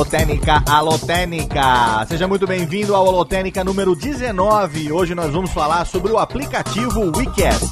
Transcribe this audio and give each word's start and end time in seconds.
Alotênica, 0.00 0.62
Alotênica. 0.66 2.06
Seja 2.08 2.26
muito 2.26 2.46
bem-vindo 2.46 2.96
ao 2.96 3.06
Alotênica 3.06 3.62
número 3.62 3.94
19. 3.94 4.90
Hoje 4.90 5.14
nós 5.14 5.30
vamos 5.30 5.50
falar 5.50 5.84
sobre 5.84 6.10
o 6.10 6.16
aplicativo 6.16 7.12
WeCast. 7.14 7.66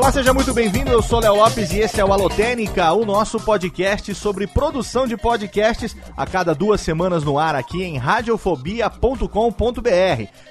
Olá, 0.00 0.10
seja 0.10 0.32
muito 0.32 0.54
bem-vindo. 0.54 0.90
Eu 0.90 1.02
sou 1.02 1.20
Léo 1.20 1.36
Lopes 1.36 1.72
e 1.72 1.80
esse 1.80 2.00
é 2.00 2.04
o 2.04 2.10
Alotênica, 2.10 2.90
o 2.94 3.04
nosso 3.04 3.38
podcast 3.38 4.14
sobre 4.14 4.46
produção 4.46 5.06
de 5.06 5.14
podcasts 5.14 5.94
a 6.16 6.26
cada 6.26 6.54
duas 6.54 6.80
semanas 6.80 7.22
no 7.22 7.38
ar 7.38 7.54
aqui 7.54 7.84
em 7.84 7.98
radiofobia.com.br. 7.98 9.28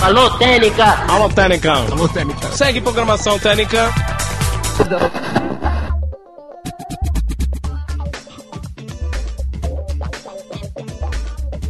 Alô, 0.03 0.29
Técnica! 0.37 0.85
Alô, 1.09 1.29
Técnica! 1.29 1.73
Alô, 1.75 2.09
Técnica! 2.09 2.49
Segue 2.49 2.81
programação 2.81 3.39
Técnica! 3.39 3.89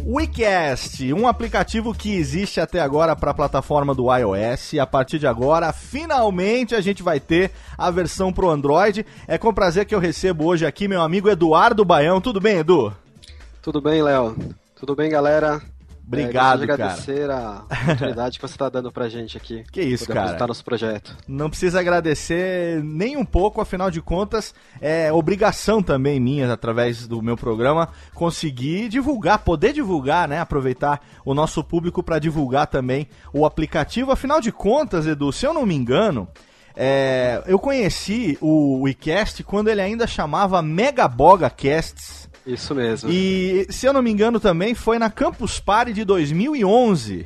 WeCast, 0.03 1.13
um 1.13 1.27
aplicativo 1.27 1.93
que 1.93 2.15
existe 2.15 2.59
até 2.59 2.79
agora 2.79 3.15
para 3.15 3.29
a 3.29 3.35
plataforma 3.35 3.93
do 3.93 4.11
iOS. 4.11 4.73
E 4.73 4.79
a 4.79 4.87
partir 4.87 5.19
de 5.19 5.27
agora, 5.27 5.71
finalmente 5.71 6.73
a 6.73 6.81
gente 6.81 7.03
vai 7.03 7.19
ter 7.19 7.51
a 7.77 7.91
versão 7.91 8.33
pro 8.33 8.49
Android. 8.49 9.05
É 9.27 9.37
com 9.37 9.53
prazer 9.53 9.85
que 9.85 9.93
eu 9.93 9.99
recebo 9.99 10.45
hoje 10.45 10.65
aqui 10.65 10.87
meu 10.87 11.03
amigo 11.03 11.29
Eduardo 11.29 11.85
Baião. 11.85 12.19
Tudo 12.19 12.41
bem, 12.41 12.57
Edu? 12.57 12.91
Tudo 13.61 13.79
bem, 13.79 14.01
Léo? 14.01 14.35
Tudo 14.75 14.95
bem, 14.95 15.09
galera? 15.09 15.61
Obrigado, 16.05 16.63
é, 16.63 16.67
cara. 16.67 16.85
agradecer 16.85 17.29
a 17.29 17.63
oportunidade 17.83 18.37
que 18.37 18.47
você 18.47 18.53
está 18.53 18.69
dando 18.69 18.91
pra 18.91 19.07
gente 19.07 19.37
aqui. 19.37 19.63
Que 19.71 19.81
isso, 19.81 20.05
poder 20.05 20.13
cara. 20.13 20.25
apresentar 20.25 20.47
nosso 20.47 20.65
projeto. 20.65 21.17
Não 21.27 21.49
precisa 21.49 21.79
agradecer 21.79 22.83
nem 22.83 23.15
um 23.15 23.25
pouco, 23.25 23.61
afinal 23.61 23.89
de 23.89 24.01
contas, 24.01 24.53
é 24.81 25.11
obrigação 25.11 25.81
também 25.81 26.19
minha, 26.19 26.51
através 26.51 27.07
do 27.07 27.21
meu 27.21 27.37
programa, 27.37 27.89
conseguir 28.13 28.89
divulgar, 28.89 29.39
poder 29.39 29.73
divulgar, 29.73 30.27
né? 30.27 30.39
Aproveitar 30.39 31.01
o 31.25 31.33
nosso 31.33 31.63
público 31.63 32.03
para 32.03 32.19
divulgar 32.19 32.67
também 32.67 33.07
o 33.31 33.45
aplicativo. 33.45 34.11
Afinal 34.11 34.41
de 34.41 34.51
contas, 34.51 35.07
Edu, 35.07 35.31
se 35.31 35.45
eu 35.45 35.53
não 35.53 35.65
me 35.65 35.75
engano, 35.75 36.27
é, 36.75 37.43
eu 37.45 37.59
conheci 37.59 38.37
o 38.41 38.81
WeCast 38.81 39.43
quando 39.43 39.69
ele 39.69 39.81
ainda 39.81 40.07
chamava 40.07 40.61
Megaboga 40.61 41.49
Casts. 41.49 42.22
Isso 42.45 42.75
mesmo. 42.75 43.09
E, 43.09 43.65
se 43.69 43.85
eu 43.85 43.93
não 43.93 44.01
me 44.01 44.11
engano, 44.11 44.39
também 44.39 44.73
foi 44.75 44.99
na 44.99 45.09
Campus 45.09 45.59
Party 45.59 45.93
de 45.93 46.03
2011. 46.03 47.25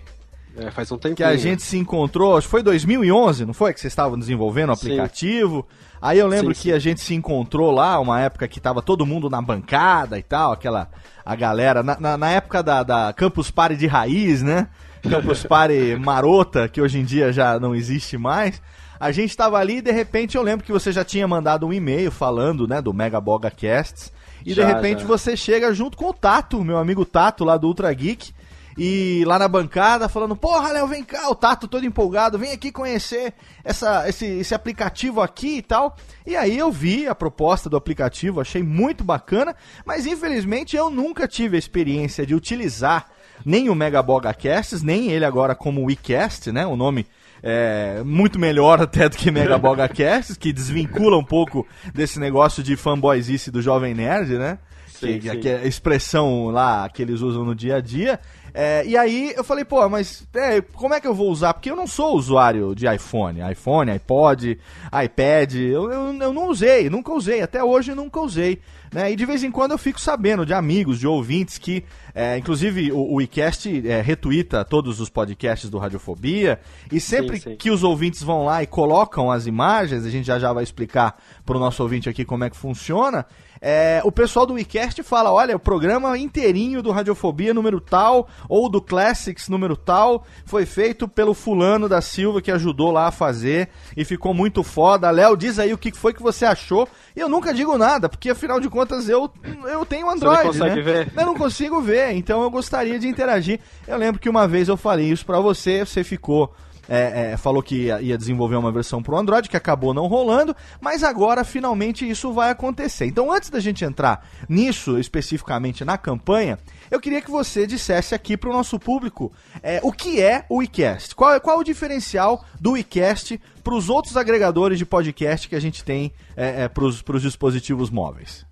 É, 0.58 0.72
faz 0.72 0.92
um 0.92 0.98
tempinho. 0.98 1.16
Que 1.16 1.24
a 1.24 1.36
gente 1.36 1.62
se 1.62 1.78
encontrou, 1.78 2.36
acho 2.36 2.48
que 2.48 2.52
foi 2.52 2.64
2011, 2.64 3.46
não 3.46 3.54
foi? 3.54 3.74
Que 3.74 3.80
vocês 3.80 3.92
estavam 3.92 4.18
desenvolvendo 4.18 4.69
o 4.69 4.74
aplicativo. 4.74 5.68
Sim. 5.69 5.78
Aí 6.02 6.19
eu 6.19 6.28
lembro 6.28 6.54
sim, 6.54 6.62
que 6.62 6.69
sim. 6.69 6.75
a 6.75 6.80
gente 6.80 7.02
se 7.02 7.14
encontrou 7.14 7.72
lá, 7.72 8.00
uma 8.00 8.19
época 8.22 8.48
que 8.48 8.60
tava 8.60 8.81
todo 8.81 9.06
mundo 9.06 9.30
na 9.30 9.42
bancada 9.42 10.18
e 10.18 10.24
tal, 10.24 10.52
aquela. 10.52 10.90
A 11.25 11.36
galera. 11.36 11.84
Na, 11.84 12.00
na, 12.00 12.18
na 12.18 12.30
época 12.31 12.64
da, 12.64 12.84
da 12.84 13.14
Campus 13.14 13.52
Party 13.52 13.75
de 13.75 13.86
raiz, 13.86 14.42
né? 14.42 14.68
Campus 15.08 15.44
Party 15.44 15.96
marota, 16.00 16.68
que 16.68 16.81
hoje 16.81 17.00
em 17.00 17.04
dia 17.04 17.31
já 17.31 17.60
não 17.60 17.75
existe 17.75 18.18
mais. 18.18 18.62
A 19.00 19.12
gente 19.12 19.38
tava 19.38 19.60
ali 19.60 19.78
e 19.78 19.81
de 19.81 19.92
repente 19.92 20.38
eu 20.38 20.42
lembro 20.42 20.66
que 20.66 20.72
você 20.72 20.92
já 20.92 21.04
tinha 21.04 21.28
mandado 21.28 21.68
um 21.68 21.74
e-mail 21.74 22.12
falando, 22.12 22.68
né, 22.68 22.81
do 22.81 22.94
Mega 22.94 23.22
Boga 23.22 23.52
Casts. 23.52 24.12
E 24.45 24.54
já, 24.54 24.66
de 24.66 24.74
repente 24.74 25.01
já. 25.01 25.07
você 25.07 25.36
chega 25.36 25.74
junto 25.74 25.98
com 25.98 26.10
o 26.10 26.13
Tato, 26.13 26.63
meu 26.63 26.78
amigo 26.78 27.06
Tato 27.06 27.44
lá 27.44 27.57
do 27.57 27.68
Ultra 27.68 27.94
Geek. 27.94 28.34
e 28.78 29.24
lá 29.25 29.39
na 29.39 29.48
bancada 29.48 30.07
falando: 30.07 30.36
Porra, 30.36 30.72
Léo, 30.72 30.88
vem 30.88 31.04
cá, 31.04 31.30
o 31.30 31.36
Tato 31.36 31.68
todo 31.68 31.86
empolgado, 31.86 32.38
vem 32.38 32.51
aqui 32.51 32.72
conhecer 32.72 33.34
essa, 33.63 34.07
esse, 34.07 34.25
esse 34.25 34.54
aplicativo 34.54 35.22
aqui 35.22 35.57
e 35.57 35.62
tal. 35.62 35.95
E 36.25 36.36
aí 36.36 36.57
eu 36.57 36.72
vi 36.72 37.07
a 37.07 37.16
proposta 37.16 37.69
do 37.69 37.78
aplicativo, 37.78 38.39
achei 38.39 38.62
muito 38.62 39.04
bacana, 39.04 39.56
mas 39.86 40.06
infelizmente 40.06 40.75
eu 40.75 40.90
nunca 40.90 41.28
tive 41.28 41.56
a 41.56 41.60
experiência 41.60 42.25
de 42.25 42.36
utilizar 42.36 43.07
nem 43.45 43.69
o 43.69 43.75
Megaboga 43.75 44.33
Casts, 44.33 44.81
nem 44.81 45.12
ele 45.12 45.25
agora 45.25 45.56
como 45.56 45.86
WeCast, 45.86 46.51
né? 46.51 46.66
O 46.66 46.75
nome 46.75 47.06
é, 47.50 48.04
muito 48.04 48.38
melhor 48.38 48.82
até 48.82 49.08
do 49.08 49.16
que 49.16 49.32
Mega 49.32 49.58
Boga 49.58 49.88
Casts, 49.88 50.36
que 50.36 50.52
desvincula 50.52 51.18
um 51.18 51.24
pouco 51.24 51.66
desse 51.94 52.20
negócio 52.20 52.62
de 52.62 52.76
fanboyzice 52.76 53.50
do 53.50 53.62
Jovem 53.62 53.94
Nerd, 53.94 54.38
né? 54.38 54.60
Sim, 54.88 55.18
que, 55.20 55.30
sim. 55.30 55.40
que 55.40 55.48
é 55.48 55.56
a 55.58 55.66
expressão 55.66 56.48
lá 56.48 56.90
que 56.90 57.02
eles 57.02 57.22
usam 57.22 57.46
no 57.46 57.56
dia 57.56 57.78
a 57.78 57.82
dia. 57.82 58.20
É, 58.54 58.86
e 58.86 58.98
aí 58.98 59.34
eu 59.38 59.46
falei, 59.46 59.64
pô, 59.64 59.88
mas 59.88 60.28
é, 60.34 60.60
como 60.60 60.94
é 60.94 61.00
que 61.00 61.08
eu 61.08 61.14
vou 61.14 61.30
usar? 61.30 61.54
Porque 61.54 61.72
eu 61.72 61.76
não 61.76 61.88
sou 61.88 62.18
usuário 62.18 62.76
de 62.76 62.86
iPhone. 62.94 63.40
iPhone, 63.50 63.92
iPod, 63.92 64.60
iPad, 65.06 65.54
eu, 65.56 65.90
eu, 65.90 66.14
eu 66.20 66.34
não 66.34 66.50
usei, 66.50 66.90
nunca 66.90 67.14
usei, 67.14 67.42
até 67.42 67.64
hoje 67.64 67.96
nunca 67.96 68.20
usei. 68.20 68.60
Né? 68.92 69.12
E 69.12 69.16
de 69.16 69.25
vez 69.25 69.44
em 69.44 69.51
quando 69.51 69.72
eu 69.72 69.78
fico 69.78 70.00
sabendo 70.00 70.45
de 70.45 70.54
amigos, 70.54 71.00
de 71.00 71.07
ouvintes 71.07 71.57
que, 71.57 71.84
é, 72.16 72.38
inclusive 72.38 72.92
o, 72.92 73.16
o 73.16 73.22
iCast 73.22 73.88
é, 73.88 74.01
retuita 74.01 74.63
todos 74.63 75.00
os 75.00 75.10
podcasts 75.10 75.69
do 75.69 75.78
Radiofobia, 75.78 76.60
e 76.92 77.00
sempre 77.00 77.38
Sim, 77.38 77.51
sim. 77.51 77.56
que 77.56 77.69
os 77.69 77.84
ouvintes 77.84 78.24
vão 78.24 78.45
lá 78.45 78.63
e 78.63 78.68
colocam 78.68 79.31
as 79.31 79.45
imagens, 79.45 80.06
a 80.06 80.10
gente 80.10 80.25
já 80.25 80.39
já 80.39 80.54
vai 80.54 80.63
explicar 80.63 81.18
para 81.45 81.57
o 81.57 81.60
nosso 81.60 81.81
ouvinte 81.84 82.10
aqui 82.10 82.24
como 82.24 82.44
é 82.44 82.50
que 82.50 82.57
funciona. 82.57 83.25
é, 83.62 84.01
o 84.04 84.12
pessoal 84.12 84.45
do 84.45 84.54
WeCast 84.54 85.01
fala: 85.04 85.31
olha, 85.31 85.56
o 85.56 85.60
programa 85.60 86.18
inteirinho 86.18 86.81
do 86.81 86.92
Radiofobia 86.92 87.54
número 87.54 87.80
tal, 87.81 88.28
ou 88.48 88.69
do 88.69 88.81
Classics 88.81 89.50
número 89.50 89.75
tal, 89.75 90.25
foi 90.45 90.66
feito 90.66 91.07
pelo 91.07 91.33
fulano 91.33 91.90
da 91.90 92.01
Silva 92.01 92.42
que 92.42 92.51
ajudou 92.51 92.92
lá 92.92 93.07
a 93.07 93.12
fazer 93.12 93.69
e 93.95 94.06
ficou 94.06 94.33
muito 94.33 94.63
foda. 94.63 95.10
Léo, 95.10 95.36
diz 95.36 95.60
aí 95.60 95.74
o 95.74 95.78
que 95.78 95.92
foi 95.92 96.13
que 96.13 96.22
você 96.22 96.45
achou. 96.45 96.88
E 97.16 97.19
eu 97.19 97.30
nunca 97.30 97.54
digo 97.54 97.78
nada, 97.78 98.07
porque 98.07 98.30
afinal 98.30 98.60
de 98.60 98.69
contas 98.69 98.77
eu, 99.10 99.32
eu 99.70 99.86
tenho 99.86 100.10
Android. 100.10 100.44
consegue 100.44 100.76
né? 100.76 100.82
ver? 100.82 101.14
Eu 101.16 101.26
não 101.26 101.36
consigo 101.36 101.82
ver, 101.82 102.12
então 102.14 102.42
eu 102.44 102.50
gostaria 102.50 103.00
de 103.00 103.08
interagir. 103.08 103.60
Eu 103.88 103.98
lembro 103.98 104.20
que 104.20 104.30
uma 104.30 104.48
vez 104.48 104.68
eu 104.68 104.78
falei 104.78 105.10
isso 105.12 105.26
pra 105.26 105.40
você, 105.40 105.86
você 105.86 106.04
ficou. 106.04 106.54
é, 106.90 107.32
é, 107.34 107.38
falou 107.38 107.62
que 107.62 107.84
ia, 107.84 108.02
ia 108.02 108.18
desenvolver 108.18 108.56
uma 108.56 108.72
versão 108.72 109.04
pro 109.04 109.18
Android, 109.18 109.50
que 109.50 109.58
acabou 109.58 109.94
não 109.94 110.08
rolando, 110.08 110.56
mas 110.80 111.04
agora 111.04 111.44
finalmente 111.44 112.10
isso 112.10 112.32
vai 112.32 112.50
acontecer. 112.50 113.06
Então, 113.06 113.30
antes 113.30 113.50
da 113.50 113.60
gente 113.60 113.84
entrar 113.84 114.26
nisso 114.48 114.98
especificamente 114.98 115.84
na 115.84 115.98
campanha, 115.98 116.58
eu 116.90 117.02
queria 117.02 117.22
que 117.22 117.30
você 117.30 117.68
dissesse 117.68 118.16
aqui 118.16 118.38
pro 118.38 118.54
nosso 118.54 118.80
público 118.80 119.34
é, 119.62 119.82
o 119.84 119.92
que 119.92 120.22
é 120.22 120.46
o 120.50 120.64
iCast. 120.64 121.14
Qual, 121.14 121.34
é- 121.34 121.40
qual 121.42 121.60
o 121.60 121.64
diferencial 121.64 122.46
do 122.58 122.78
iCast 122.78 123.38
pros 123.62 123.90
outros 123.90 124.16
agregadores 124.16 124.78
de 124.78 124.86
podcast 124.86 125.50
que 125.50 125.58
a 125.58 125.60
gente 125.60 125.84
tem 125.84 126.14
é, 126.38 126.64
é, 126.64 126.68
pros, 126.70 127.02
pros 127.02 127.22
dispositivos 127.22 127.90
móveis? 127.90 128.46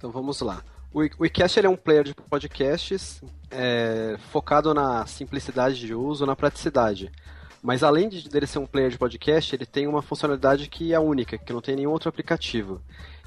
Então 0.00 0.10
vamos 0.10 0.40
lá. 0.40 0.64
O 0.94 1.26
iCast 1.26 1.60
ele 1.60 1.66
é 1.66 1.70
um 1.70 1.76
player 1.76 2.02
de 2.02 2.14
podcasts 2.14 3.22
é, 3.50 4.16
focado 4.32 4.72
na 4.72 5.04
simplicidade 5.04 5.78
de 5.78 5.94
uso, 5.94 6.24
na 6.24 6.34
praticidade. 6.34 7.12
Mas 7.62 7.82
além 7.82 8.08
de 8.08 8.26
dele 8.26 8.46
ser 8.46 8.60
um 8.60 8.66
player 8.66 8.90
de 8.90 8.96
podcast, 8.96 9.54
ele 9.54 9.66
tem 9.66 9.86
uma 9.86 10.00
funcionalidade 10.00 10.68
que 10.68 10.94
é 10.94 10.98
única, 10.98 11.36
que 11.36 11.52
não 11.52 11.60
tem 11.60 11.76
nenhum 11.76 11.90
outro 11.90 12.08
aplicativo, 12.08 12.80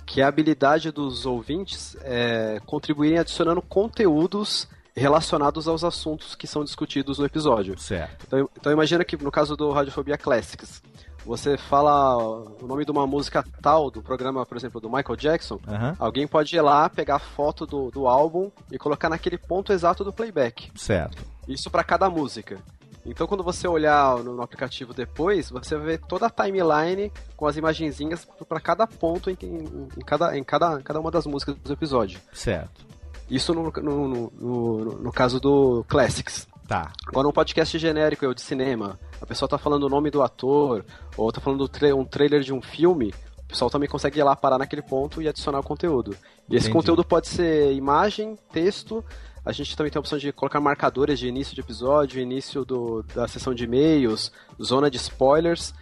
que 0.04 0.20
é 0.20 0.24
a 0.24 0.28
habilidade 0.28 0.92
dos 0.92 1.28
ouvintes 1.28 1.96
é, 2.02 2.60
contribuírem 2.66 3.20
adicionando 3.20 3.62
conteúdos 3.62 4.68
relacionados 4.96 5.68
aos 5.68 5.84
assuntos 5.84 6.34
que 6.34 6.48
são 6.48 6.64
discutidos 6.64 7.20
no 7.20 7.26
episódio. 7.26 7.78
Certo. 7.78 8.26
Então, 8.28 8.50
então 8.58 8.72
imagina 8.72 9.06
que 9.06 9.16
no 9.16 9.32
caso 9.32 9.56
do 9.56 9.72
Radiofobia 9.72 10.18
Classics, 10.18 10.82
você 11.26 11.58
fala 11.58 12.18
o 12.18 12.68
nome 12.68 12.86
de 12.86 12.92
uma 12.92 13.08
música 13.08 13.44
tal 13.62 13.90
do 13.90 14.02
programa, 14.02 14.46
por 14.46 14.58
exemplo, 14.58 14.80
do 14.82 14.90
Michael 14.90 15.16
Jackson, 15.16 15.60
Aham. 15.68 15.96
alguém 16.00 16.28
pode 16.28 16.56
ir 16.56 16.62
lá, 16.62 16.90
pegar 16.90 17.16
a 17.16 17.20
foto 17.20 17.66
do, 17.66 17.90
do 17.92 18.08
álbum 18.08 18.52
e 18.72 18.78
colocar 18.78 19.10
naquele 19.10 19.38
ponto 19.38 19.72
exato 19.74 20.04
do 20.04 20.12
playback. 20.14 20.72
Certo. 20.76 21.24
Isso 21.48 21.70
para 21.72 21.84
cada 21.84 22.10
música. 22.10 22.58
Então 23.06 23.28
quando 23.28 23.44
você 23.44 23.68
olhar 23.68 24.18
no, 24.24 24.34
no 24.34 24.42
aplicativo 24.42 24.94
depois, 24.94 25.50
você 25.50 25.76
vai 25.76 25.86
ver 25.88 26.02
toda 26.08 26.28
a 26.28 26.30
timeline 26.30 27.12
com 27.36 27.46
as 27.46 27.58
imagenzinhas 27.58 28.26
para 28.48 28.62
cada 28.62 28.88
ponto 28.88 29.30
em, 29.30 29.38
em- 29.42 29.90
em 29.98 30.02
cada, 30.06 30.38
em 30.38 30.44
cada, 30.44 30.82
cada 30.82 31.00
uma 31.02 31.12
das 31.12 31.26
músicas 31.26 31.56
do 31.58 31.74
episódio. 31.74 32.20
Certo. 32.34 32.86
Isso 33.30 33.54
no, 33.54 33.72
no, 33.72 34.08
no, 34.08 34.32
no- 34.40 34.86
no 35.00 35.12
caso 35.12 35.40
do 35.40 35.84
Classics. 35.90 36.48
Tá. 36.68 36.92
Agora 37.08 37.28
um 37.28 37.32
podcast 37.32 37.78
genérico, 37.78 38.24
eu 38.26 38.34
de 38.34 38.42
cinema, 38.42 38.98
a 39.22 39.26
pessoa 39.26 39.50
tá 39.50 39.58
falando 39.58 39.84
o 39.84 39.90
nome 39.90 40.10
do 40.10 40.22
ator, 40.22 40.86
ou 41.18 41.32
tá 41.32 41.42
falando 41.42 41.60
do 41.60 41.68
tra- 41.68 41.94
um 41.96 42.06
trailer 42.06 42.42
de 42.42 42.54
um 42.54 42.62
filme, 42.62 43.14
o 43.40 43.48
pessoal 43.48 43.70
também 43.70 43.88
consegue 43.90 44.20
ir 44.20 44.24
lá 44.24 44.36
parar 44.36 44.58
naquele 44.58 44.82
ponto 44.82 45.22
e 45.22 45.28
adicionar 45.28 45.60
o 45.60 45.64
conteúdo. 45.64 46.12
E 46.50 46.56
esse 46.56 46.68
Entendi. 46.68 46.72
conteúdo 46.72 47.04
pode 47.04 47.28
ser 47.28 47.74
imagem, 47.74 48.38
texto, 48.52 49.04
a 49.46 49.52
gente 49.52 49.76
também 49.76 49.92
tem 49.92 50.00
a 50.00 50.02
opção 50.02 50.18
de 50.18 50.32
colocar 50.32 50.62
marcadores 50.62 51.20
de 51.20 51.28
início 51.28 51.54
de 51.54 51.60
episódio, 51.62 52.22
início 52.22 52.64
do, 52.64 53.04
da 53.14 53.28
sessão 53.28 53.54
de 53.54 53.66
e-mails, 53.66 54.32
zona 54.62 54.90
de 54.90 54.98
spoilers. 54.98 55.74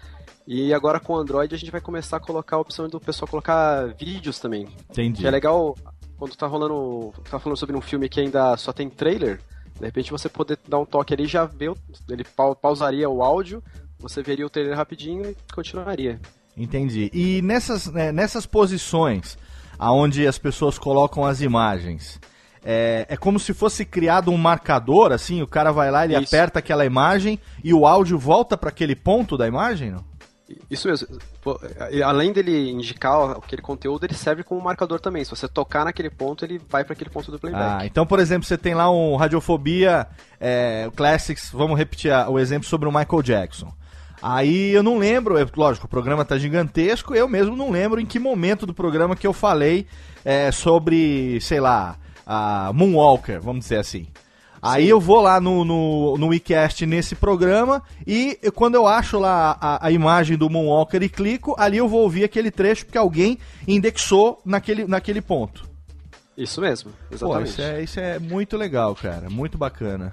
E 0.47 0.73
agora 0.73 0.99
com 0.99 1.13
o 1.13 1.17
Android 1.17 1.53
a 1.53 1.57
gente 1.57 1.71
vai 1.71 1.79
começar 1.79 2.17
a 2.17 2.19
colocar 2.19 2.55
a 2.55 2.59
opção 2.59 2.89
do 2.89 2.99
pessoal 2.99 3.27
colocar 3.29 3.93
vídeos 3.95 4.39
também. 4.39 4.67
Entendi. 4.89 5.21
Que 5.21 5.27
é 5.27 5.31
legal 5.31 5.77
quando 6.17 6.35
tá 6.35 6.47
rolando. 6.47 7.13
tá 7.29 7.37
falando 7.39 7.57
sobre 7.57 7.77
um 7.77 7.81
filme 7.81 8.09
que 8.09 8.19
ainda 8.19 8.57
só 8.57 8.73
tem 8.73 8.89
trailer, 8.89 9.39
de 9.81 9.87
repente 9.87 10.11
você 10.11 10.29
poder 10.29 10.57
dar 10.67 10.79
um 10.79 10.85
toque 10.85 11.13
ali 11.13 11.23
e 11.23 11.27
já 11.27 11.43
o- 11.45 11.77
ele 12.09 12.23
pau- 12.23 12.55
pausaria 12.55 13.09
o 13.09 13.23
áudio, 13.23 13.61
você 13.99 14.21
veria 14.21 14.45
o 14.45 14.49
trailer 14.49 14.77
rapidinho 14.77 15.29
e 15.31 15.35
continuaria. 15.53 16.19
Entendi. 16.55 17.09
E 17.13 17.41
nessas, 17.41 17.87
né, 17.87 18.11
nessas 18.11 18.45
posições 18.45 19.37
aonde 19.79 20.27
as 20.27 20.37
pessoas 20.37 20.77
colocam 20.77 21.25
as 21.25 21.41
imagens, 21.41 22.19
é, 22.63 23.07
é 23.09 23.17
como 23.17 23.39
se 23.39 23.53
fosse 23.53 23.83
criado 23.83 24.29
um 24.29 24.37
marcador, 24.37 25.11
assim, 25.11 25.41
o 25.41 25.47
cara 25.47 25.71
vai 25.71 25.89
lá, 25.89 26.05
ele 26.05 26.15
Isso. 26.15 26.35
aperta 26.35 26.59
aquela 26.59 26.85
imagem 26.85 27.39
e 27.63 27.73
o 27.73 27.87
áudio 27.87 28.19
volta 28.19 28.55
para 28.55 28.69
aquele 28.69 28.95
ponto 28.95 29.35
da 29.35 29.47
imagem, 29.47 29.89
não? 29.91 30.10
Isso 30.69 30.87
mesmo. 30.87 31.07
Além 32.05 32.31
dele 32.31 32.71
indicar 32.71 33.31
aquele 33.31 33.61
conteúdo, 33.61 34.03
ele 34.05 34.13
serve 34.13 34.43
como 34.43 34.61
marcador 34.61 34.99
também. 34.99 35.23
Se 35.23 35.31
você 35.31 35.47
tocar 35.47 35.85
naquele 35.85 36.09
ponto, 36.09 36.45
ele 36.45 36.61
vai 36.69 36.83
para 36.83 36.93
aquele 36.93 37.09
ponto 37.09 37.29
do 37.31 37.37
Ah, 37.37 37.39
playback. 37.39 37.85
então, 37.85 38.05
por 38.05 38.19
exemplo, 38.19 38.45
você 38.47 38.57
tem 38.57 38.73
lá 38.73 38.89
um 38.91 39.15
Radiofobia, 39.15 40.07
é, 40.39 40.89
Classics, 40.95 41.49
vamos 41.51 41.77
repetir 41.77 42.11
o 42.27 42.39
exemplo 42.39 42.67
sobre 42.67 42.87
o 42.87 42.91
Michael 42.91 43.21
Jackson. 43.21 43.73
Aí 44.21 44.71
eu 44.71 44.83
não 44.83 44.97
lembro, 44.99 45.37
é, 45.37 45.45
lógico, 45.55 45.87
o 45.87 45.89
programa 45.89 46.23
tá 46.23 46.37
gigantesco, 46.37 47.15
eu 47.15 47.27
mesmo 47.27 47.55
não 47.55 47.71
lembro 47.71 47.99
em 47.99 48.05
que 48.05 48.19
momento 48.19 48.65
do 48.67 48.73
programa 48.73 49.15
que 49.15 49.25
eu 49.25 49.33
falei 49.33 49.87
é, 50.23 50.51
sobre, 50.51 51.39
sei 51.41 51.59
lá, 51.59 51.95
a 52.25 52.71
Moonwalker, 52.73 53.41
vamos 53.41 53.61
dizer 53.63 53.77
assim. 53.77 54.07
Aí 54.61 54.87
eu 54.87 54.99
vou 54.99 55.21
lá 55.21 55.39
no, 55.41 55.65
no, 55.65 56.17
no 56.17 56.27
WeCast 56.27 56.85
nesse 56.85 57.15
programa 57.15 57.81
e 58.05 58.37
eu- 58.43 58.51
quando 58.51 58.75
eu 58.75 58.85
acho 58.87 59.17
lá 59.17 59.57
a, 59.59 59.87
a 59.87 59.91
imagem 59.91 60.37
do 60.37 60.49
Moonwalker 60.49 61.01
e 61.01 61.09
clico, 61.09 61.55
ali 61.57 61.77
eu 61.77 61.87
vou 61.87 62.01
ouvir 62.01 62.23
aquele 62.23 62.51
trecho 62.51 62.85
porque 62.85 62.97
alguém 62.97 63.39
indexou 63.67 64.39
naquele, 64.45 64.85
naquele 64.85 65.21
ponto. 65.21 65.67
Isso 66.37 66.61
mesmo, 66.61 66.91
Pô, 67.09 67.15
exatamente. 67.15 67.49
isso 67.49 67.61
é, 67.61 67.83
isso 67.83 67.99
é 67.99 68.19
muito 68.19 68.55
legal, 68.55 68.95
cara. 68.95 69.29
Muito 69.29 69.57
bacana. 69.57 70.11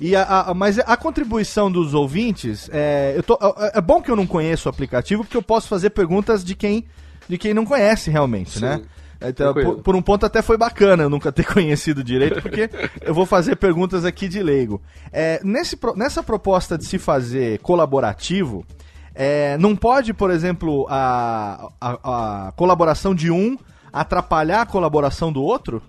E 0.00 0.14
a, 0.16 0.22
a- 0.50 0.54
mas 0.54 0.78
a 0.78 0.96
contribuição 0.96 1.70
dos 1.70 1.94
ouvintes, 1.94 2.68
é, 2.72 3.14
eu 3.16 3.22
tô, 3.22 3.38
é 3.58 3.78
é 3.78 3.80
bom 3.80 4.02
que 4.02 4.10
eu 4.10 4.16
não 4.16 4.26
conheço 4.26 4.68
o 4.68 4.70
aplicativo, 4.70 5.24
porque 5.24 5.36
eu 5.36 5.42
posso 5.42 5.68
fazer 5.68 5.90
perguntas 5.90 6.44
de 6.44 6.54
quem, 6.54 6.84
de 7.28 7.38
quem 7.38 7.54
não 7.54 7.64
conhece 7.64 8.10
realmente, 8.10 8.58
Sim, 8.58 8.60
né? 8.64 8.82
Então, 9.28 9.52
tranquilo. 9.52 9.76
por, 9.76 9.82
por 9.82 9.96
um 9.96 10.02
ponto 10.02 10.26
até 10.26 10.42
foi 10.42 10.56
bacana 10.56 11.04
eu 11.04 11.10
nunca 11.10 11.30
ter 11.32 11.44
conhecido 11.52 12.02
direito, 12.02 12.40
porque 12.42 12.68
eu 13.00 13.14
vou 13.14 13.26
fazer 13.26 13.56
perguntas 13.56 14.04
aqui 14.04 14.28
de 14.28 14.42
leigo. 14.42 14.80
É, 15.12 15.40
nesse, 15.44 15.78
nessa 15.96 16.22
proposta 16.22 16.76
de 16.76 16.84
se 16.84 16.98
fazer 16.98 17.58
colaborativo, 17.60 18.64
é, 19.14 19.56
não 19.58 19.76
pode, 19.76 20.14
por 20.14 20.30
exemplo, 20.30 20.86
a, 20.88 21.70
a, 21.80 22.48
a 22.48 22.52
colaboração 22.52 23.14
de 23.14 23.30
um 23.30 23.56
atrapalhar 23.92 24.62
a 24.62 24.66
colaboração 24.66 25.32
do 25.32 25.42
outro? 25.42 25.82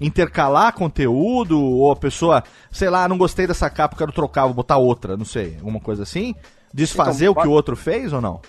Intercalar 0.00 0.72
conteúdo, 0.72 1.60
ou 1.60 1.92
a 1.92 1.96
pessoa, 1.96 2.42
sei 2.70 2.88
lá, 2.88 3.06
não 3.06 3.18
gostei 3.18 3.46
dessa 3.46 3.68
capa, 3.68 3.96
quero 3.96 4.12
trocar, 4.12 4.46
vou 4.46 4.54
botar 4.54 4.78
outra, 4.78 5.16
não 5.16 5.26
sei, 5.26 5.56
alguma 5.58 5.78
coisa 5.78 6.04
assim? 6.04 6.34
Desfazer 6.72 7.28
Então, 7.28 7.40
o 7.40 7.42
que 7.42 7.48
o 7.48 7.52
outro 7.52 7.76
fez 7.76 8.10
ou 8.12 8.20
não? 8.20 8.40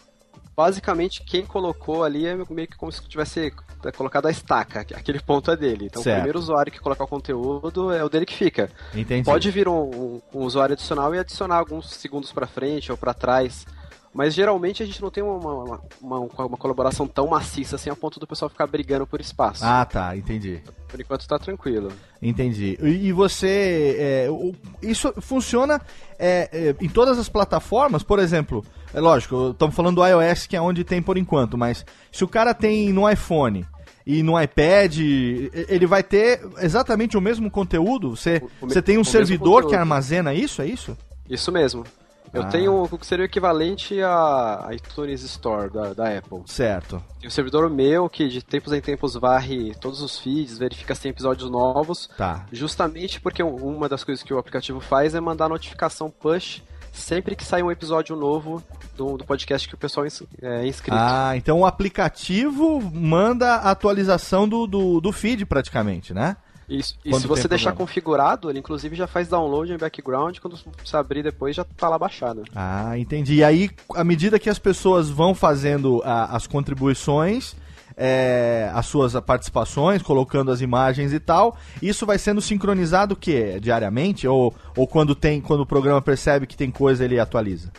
Basicamente, 0.61 1.23
quem 1.23 1.45
colocou 1.45 2.03
ali 2.03 2.25
é 2.27 2.35
meio 2.49 2.67
que 2.67 2.77
como 2.77 2.91
se 2.91 3.01
tivesse 3.07 3.51
colocado 3.97 4.27
a 4.27 4.31
estaca. 4.31 4.81
Aquele 4.95 5.19
ponto 5.19 5.49
é 5.49 5.57
dele. 5.57 5.85
Então, 5.85 6.03
Certo. 6.03 6.15
o 6.17 6.19
primeiro 6.19 6.37
usuário 6.39 6.71
que 6.71 6.79
colocar 6.79 7.03
o 7.03 7.07
conteúdo 7.07 7.91
é 7.91 8.03
o 8.03 8.09
dele 8.09 8.25
que 8.25 8.35
fica. 8.35 8.69
Entendi. 8.93 9.23
Pode 9.25 9.49
vir 9.49 9.67
um, 9.67 9.73
um- 9.81 10.21
um 10.33 10.39
usuário 10.43 10.73
adicional 10.73 11.13
e 11.15 11.19
adicionar 11.19 11.55
alguns 11.57 11.89
segundos 11.95 12.31
pra 12.31 12.45
frente 12.45 12.91
ou 12.91 12.97
pra 12.97 13.13
trás 13.13 13.65
Mas 14.13 14.33
geralmente 14.33 14.83
a 14.83 14.85
gente 14.85 15.01
não 15.01 15.09
tem 15.09 15.23
uma, 15.23 15.37
uma, 15.37 15.81
uma, 16.01 16.19
uma 16.19 16.57
colaboração 16.57 17.07
tão 17.07 17.27
maciça 17.27 17.77
assim 17.77 17.89
a 17.89 17.95
ponto 17.95 18.19
do 18.19 18.27
pessoal 18.27 18.49
ficar 18.49 18.67
brigando 18.67 19.07
por 19.07 19.21
espaço. 19.21 19.63
Ah, 19.63 19.85
tá, 19.85 20.17
entendi. 20.17 20.61
Por 20.89 20.99
enquanto 20.99 21.25
tá 21.25 21.39
tranquilo. 21.39 21.93
Entendi. 22.21 22.77
E, 22.81 23.07
e 23.07 23.11
você. 23.13 23.95
é, 23.97 24.27
o- 24.29 24.53
isso 24.81 25.13
funciona 25.21 25.79
é, 26.19 26.49
é, 26.51 26.75
em 26.83 26.89
todas 26.89 27.17
as 27.17 27.29
plataformas? 27.29 28.03
Por 28.03 28.19
exemplo, 28.19 28.65
é 28.93 28.99
lógico, 28.99 29.51
estamos 29.51 29.73
falando 29.73 29.95
do 29.95 30.05
iOS, 30.05 30.45
que 30.45 30.57
é 30.57 30.61
onde 30.61 30.83
tem 30.83 31.01
por 31.01 31.17
enquanto, 31.17 31.57
mas 31.57 31.85
se 32.11 32.23
o 32.23 32.27
cara 32.27 32.53
tem 32.53 32.91
no 32.91 33.09
iPhone 33.09 33.65
e 34.05 34.21
no 34.23 34.39
iPad, 34.41 34.97
ele 34.99 35.85
vai 35.87 36.03
ter 36.03 36.41
exatamente 36.59 37.15
o 37.17 37.21
mesmo 37.21 37.49
conteúdo? 37.49 38.09
Você, 38.17 38.41
O- 38.61 38.67
você 38.67 38.81
tem 38.81 38.97
um 38.97 39.03
servidor 39.05 39.67
que 39.67 39.75
armazena 39.75 40.33
isso? 40.33 40.61
É 40.61 40.65
isso? 40.65 40.97
Isso 41.29 41.49
mesmo. 41.49 41.85
Eu 42.33 42.43
Ah. 42.43 42.45
tenho 42.47 42.83
o 42.83 42.97
que 42.97 43.05
seria 43.05 43.23
o 43.23 43.25
equivalente 43.25 44.01
a 44.01 44.69
iTunes 44.71 45.21
Store 45.23 45.69
da, 45.69 45.93
da 45.93 46.17
Apple. 46.17 46.41
Certo. 46.45 47.03
Tem 47.19 47.27
um 47.27 47.31
servidor 47.31 47.69
meu 47.69 48.09
que 48.09 48.27
de 48.29 48.41
tempos 48.41 48.71
em 48.71 48.79
tempos 48.79 49.15
varre 49.15 49.75
todos 49.81 50.01
os 50.01 50.17
feeds, 50.17 50.57
verifica 50.57 50.95
se 50.95 51.01
tem 51.01 51.09
episódios 51.11 51.49
novos, 51.49 52.09
Tá. 52.17 52.45
justamente 52.51 53.19
porque 53.19 53.43
um- 53.43 53.55
uma 53.75 53.89
das 53.89 54.03
coisas 54.03 54.23
que 54.23 54.33
o 54.33 54.37
aplicativo 54.37 54.79
faz 54.79 55.13
é 55.13 55.19
mandar 55.19 55.49
notificação 55.49 56.09
push 56.09 56.61
sempre 56.93 57.35
que 57.35 57.43
sai 57.45 57.61
um 57.63 57.71
episódio 57.71 58.15
novo 58.15 58.61
do, 58.97 59.17
do 59.17 59.23
podcast 59.25 59.67
que 59.67 59.75
o 59.75 59.77
pessoal 59.77 60.05
é 60.41 60.67
inscrito. 60.67 60.97
Ah, 60.99 61.35
então 61.37 61.59
o 61.61 61.65
aplicativo 61.65 62.81
manda 62.93 63.55
a 63.55 63.71
atualização 63.71 64.47
do, 64.47 64.67
do, 64.67 64.99
do 65.01 65.11
feed 65.11 65.45
praticamente, 65.45 66.13
né? 66.13 66.35
Isso. 66.71 66.95
E 67.03 67.13
se 67.13 67.27
você 67.27 67.47
deixar 67.47 67.71
configurado, 67.73 68.49
ele 68.49 68.59
inclusive 68.59 68.95
já 68.95 69.05
faz 69.07 69.27
download 69.27 69.71
em 69.73 69.77
background, 69.77 70.37
quando 70.39 70.57
você 70.83 70.95
abrir 70.97 71.21
depois 71.21 71.55
já 71.55 71.63
tá 71.63 71.89
lá 71.89 71.99
baixado. 71.99 72.43
Ah, 72.55 72.97
entendi. 72.97 73.35
E 73.35 73.43
aí, 73.43 73.69
à 73.95 74.03
medida 74.03 74.39
que 74.39 74.49
as 74.49 74.57
pessoas 74.59 75.09
vão 75.09 75.35
fazendo 75.35 76.01
a- 76.05 76.35
as 76.35 76.47
contribuições, 76.47 77.55
é, 77.97 78.71
as 78.73 78.85
suas 78.85 79.13
participações, 79.19 80.01
colocando 80.01 80.51
as 80.51 80.61
imagens 80.61 81.13
e 81.13 81.19
tal, 81.19 81.55
isso 81.81 82.05
vai 82.05 82.17
sendo 82.17 82.41
sincronizado 82.41 83.13
o 83.13 83.17
quê? 83.17 83.59
Diariamente? 83.61 84.27
Ou, 84.27 84.53
ou 84.75 84.87
quando 84.87 85.13
tem, 85.13 85.41
quando 85.41 85.61
o 85.61 85.65
programa 85.65 86.01
percebe 86.01 86.47
que 86.47 86.55
tem 86.57 86.71
coisa, 86.71 87.03
ele 87.05 87.19
atualiza? 87.19 87.71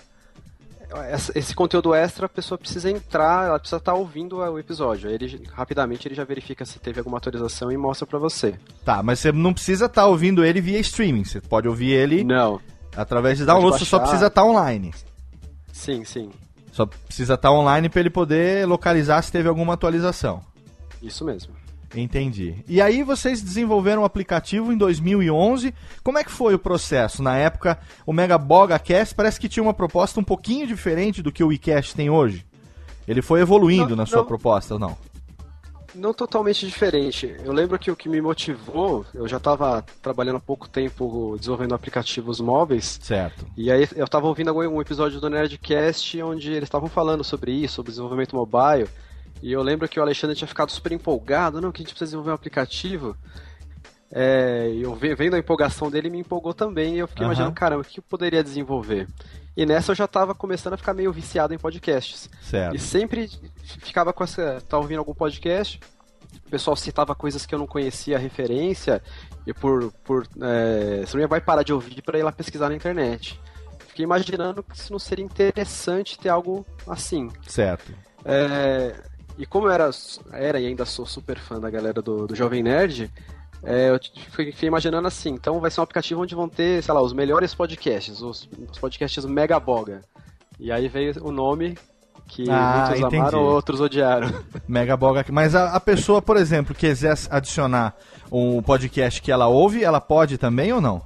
Esse 1.34 1.54
conteúdo 1.54 1.94
extra, 1.94 2.26
a 2.26 2.28
pessoa 2.28 2.58
precisa 2.58 2.90
entrar, 2.90 3.46
ela 3.46 3.58
precisa 3.58 3.78
estar 3.78 3.94
ouvindo 3.94 4.36
o 4.36 4.58
episódio. 4.58 5.08
Aí 5.08 5.14
ele 5.14 5.42
rapidamente 5.52 6.06
ele 6.06 6.14
já 6.14 6.24
verifica 6.24 6.64
se 6.64 6.78
teve 6.78 6.98
alguma 6.98 7.18
atualização 7.18 7.70
e 7.72 7.76
mostra 7.76 8.06
pra 8.06 8.18
você. 8.18 8.54
Tá, 8.84 9.02
mas 9.02 9.18
você 9.18 9.32
não 9.32 9.52
precisa 9.52 9.86
estar 9.86 10.06
ouvindo 10.06 10.44
ele 10.44 10.60
via 10.60 10.78
streaming. 10.78 11.24
Você 11.24 11.40
pode 11.40 11.68
ouvir 11.68 11.92
ele 11.92 12.24
Não. 12.24 12.60
através 12.96 13.38
de 13.38 13.44
download, 13.44 13.78
você 13.78 13.84
só 13.84 13.98
precisa 13.98 14.26
estar 14.26 14.44
online. 14.44 14.92
Sim, 15.72 16.04
sim. 16.04 16.30
Só 16.72 16.86
precisa 16.86 17.34
estar 17.34 17.50
online 17.50 17.88
para 17.88 18.00
ele 18.00 18.10
poder 18.10 18.66
localizar 18.66 19.22
se 19.22 19.32
teve 19.32 19.48
alguma 19.48 19.74
atualização. 19.74 20.42
Isso 21.02 21.24
mesmo. 21.24 21.61
Entendi. 21.94 22.56
E 22.66 22.80
aí 22.80 23.02
vocês 23.02 23.42
desenvolveram 23.42 24.02
o 24.02 24.04
aplicativo 24.04 24.72
em 24.72 24.76
2011. 24.76 25.74
Como 26.02 26.18
é 26.18 26.24
que 26.24 26.30
foi 26.30 26.54
o 26.54 26.58
processo? 26.58 27.22
Na 27.22 27.36
época, 27.36 27.78
o 28.06 28.12
Megaboga 28.12 28.78
Cast 28.78 29.14
parece 29.14 29.38
que 29.38 29.48
tinha 29.48 29.62
uma 29.62 29.74
proposta 29.74 30.18
um 30.18 30.24
pouquinho 30.24 30.66
diferente 30.66 31.22
do 31.22 31.32
que 31.32 31.44
o 31.44 31.48
WeCast 31.48 31.94
tem 31.94 32.08
hoje. 32.08 32.46
Ele 33.06 33.20
foi 33.20 33.40
evoluindo 33.40 33.90
Não, 33.90 33.96
na 33.96 34.06
sua 34.06 34.18
não. 34.18 34.26
proposta, 34.26 34.74
ou 34.74 34.80
não? 34.80 34.96
Não 35.94 36.14
totalmente 36.14 36.66
diferente. 36.66 37.36
Eu 37.44 37.52
lembro 37.52 37.78
que 37.78 37.90
o 37.90 37.96
que 37.96 38.08
me 38.08 38.20
motivou, 38.20 39.04
eu 39.12 39.28
já 39.28 39.36
estava 39.36 39.84
trabalhando 40.00 40.36
há 40.36 40.40
pouco 40.40 40.66
tempo 40.66 41.36
desenvolvendo 41.38 41.74
aplicativos 41.74 42.40
móveis. 42.40 42.98
Certo. 43.02 43.44
E 43.56 43.70
aí 43.70 43.86
eu 43.94 44.06
estava 44.06 44.26
ouvindo 44.26 44.48
agora 44.48 44.70
um 44.70 44.80
episódio 44.80 45.20
do 45.20 45.28
Nerdcast 45.28 46.22
onde 46.22 46.50
eles 46.50 46.64
estavam 46.64 46.88
falando 46.88 47.22
sobre 47.22 47.52
isso, 47.52 47.74
sobre 47.74 47.90
desenvolvimento 47.90 48.34
mobile. 48.34 48.88
E 49.42 49.52
eu 49.52 49.62
lembro 49.62 49.88
que 49.88 49.98
o 49.98 50.02
Alexandre 50.02 50.36
tinha 50.36 50.46
ficado 50.48 50.70
super 50.70 50.92
empolgado, 50.92 51.60
não, 51.60 51.72
que 51.72 51.82
a 51.82 51.82
gente 51.82 51.90
precisa 51.90 52.06
desenvolver 52.06 52.30
um 52.30 52.34
aplicativo. 52.34 53.16
É, 54.14 54.70
e 54.72 54.82
eu 54.82 54.94
ve- 54.94 55.14
vendo 55.14 55.34
a 55.34 55.38
empolgação 55.38 55.90
dele, 55.90 56.10
me 56.10 56.18
empolgou 56.18 56.52
também. 56.54 56.94
E 56.96 56.98
eu 56.98 57.08
fiquei 57.08 57.24
Aham. 57.24 57.32
imaginando, 57.32 57.54
caramba, 57.54 57.82
o 57.82 57.84
que 57.84 57.98
eu 57.98 58.04
poderia 58.04 58.42
desenvolver? 58.42 59.08
E 59.56 59.64
nessa 59.66 59.92
eu 59.92 59.96
já 59.96 60.04
estava 60.04 60.34
começando 60.34 60.74
a 60.74 60.76
ficar 60.76 60.94
meio 60.94 61.12
viciado 61.12 61.52
em 61.54 61.58
podcasts. 61.58 62.28
Certo. 62.42 62.76
E 62.76 62.78
sempre 62.78 63.28
ficava 63.64 64.12
com 64.12 64.22
essa. 64.22 64.62
Tava 64.68 64.82
ouvindo 64.82 64.98
algum 64.98 65.14
podcast, 65.14 65.80
o 66.46 66.50
pessoal 66.50 66.76
citava 66.76 67.14
coisas 67.14 67.44
que 67.46 67.54
eu 67.54 67.58
não 67.58 67.66
conhecia 67.66 68.16
a 68.16 68.20
referência, 68.20 69.02
e 69.46 69.52
por. 69.52 69.90
por 70.04 70.26
é, 70.40 71.04
você 71.06 71.16
não 71.18 71.26
vai 71.28 71.40
parar 71.40 71.62
de 71.62 71.72
ouvir 71.72 72.00
para 72.02 72.18
ir 72.18 72.22
lá 72.22 72.32
pesquisar 72.32 72.68
na 72.68 72.74
internet. 72.76 73.40
Fiquei 73.88 74.04
imaginando 74.04 74.62
que 74.62 74.74
isso 74.76 74.90
não 74.92 74.98
seria 74.98 75.24
interessante 75.24 76.18
ter 76.18 76.30
algo 76.30 76.64
assim. 76.86 77.30
Certo. 77.46 77.92
É, 78.24 78.94
e 79.42 79.46
como 79.46 79.66
eu 79.66 79.72
era, 79.72 79.90
era 80.32 80.60
e 80.60 80.66
ainda 80.66 80.84
sou 80.84 81.04
super 81.04 81.36
fã 81.36 81.58
da 81.58 81.68
galera 81.68 82.00
do, 82.00 82.28
do 82.28 82.34
Jovem 82.36 82.62
Nerd, 82.62 83.10
é, 83.64 83.90
eu 83.90 83.98
fiquei 84.30 84.68
imaginando 84.68 85.08
assim, 85.08 85.30
então 85.30 85.58
vai 85.58 85.68
ser 85.68 85.80
um 85.80 85.82
aplicativo 85.82 86.22
onde 86.22 86.32
vão 86.32 86.48
ter, 86.48 86.80
sei 86.80 86.94
lá, 86.94 87.02
os 87.02 87.12
melhores 87.12 87.52
podcasts, 87.52 88.20
os, 88.22 88.48
os 88.70 88.78
podcasts 88.78 89.24
Mega 89.24 89.58
Boga. 89.58 90.02
E 90.60 90.70
aí 90.70 90.86
veio 90.88 91.12
o 91.24 91.32
nome 91.32 91.76
que 92.28 92.48
Ah, 92.48 92.84
muitos 92.86 93.00
entendi. 93.00 93.16
amaram, 93.16 93.42
outros 93.42 93.80
odiaram. 93.80 94.30
Megaboga. 94.68 95.24
Mas 95.30 95.56
a, 95.56 95.74
a 95.74 95.80
pessoa, 95.80 96.22
por 96.22 96.36
exemplo, 96.36 96.72
quiser 96.74 97.14
adicionar 97.28 97.96
um 98.30 98.62
podcast 98.62 99.20
que 99.20 99.32
ela 99.32 99.48
ouve, 99.48 99.82
ela 99.82 100.00
pode 100.00 100.38
também 100.38 100.72
ou 100.72 100.80
não? 100.80 101.02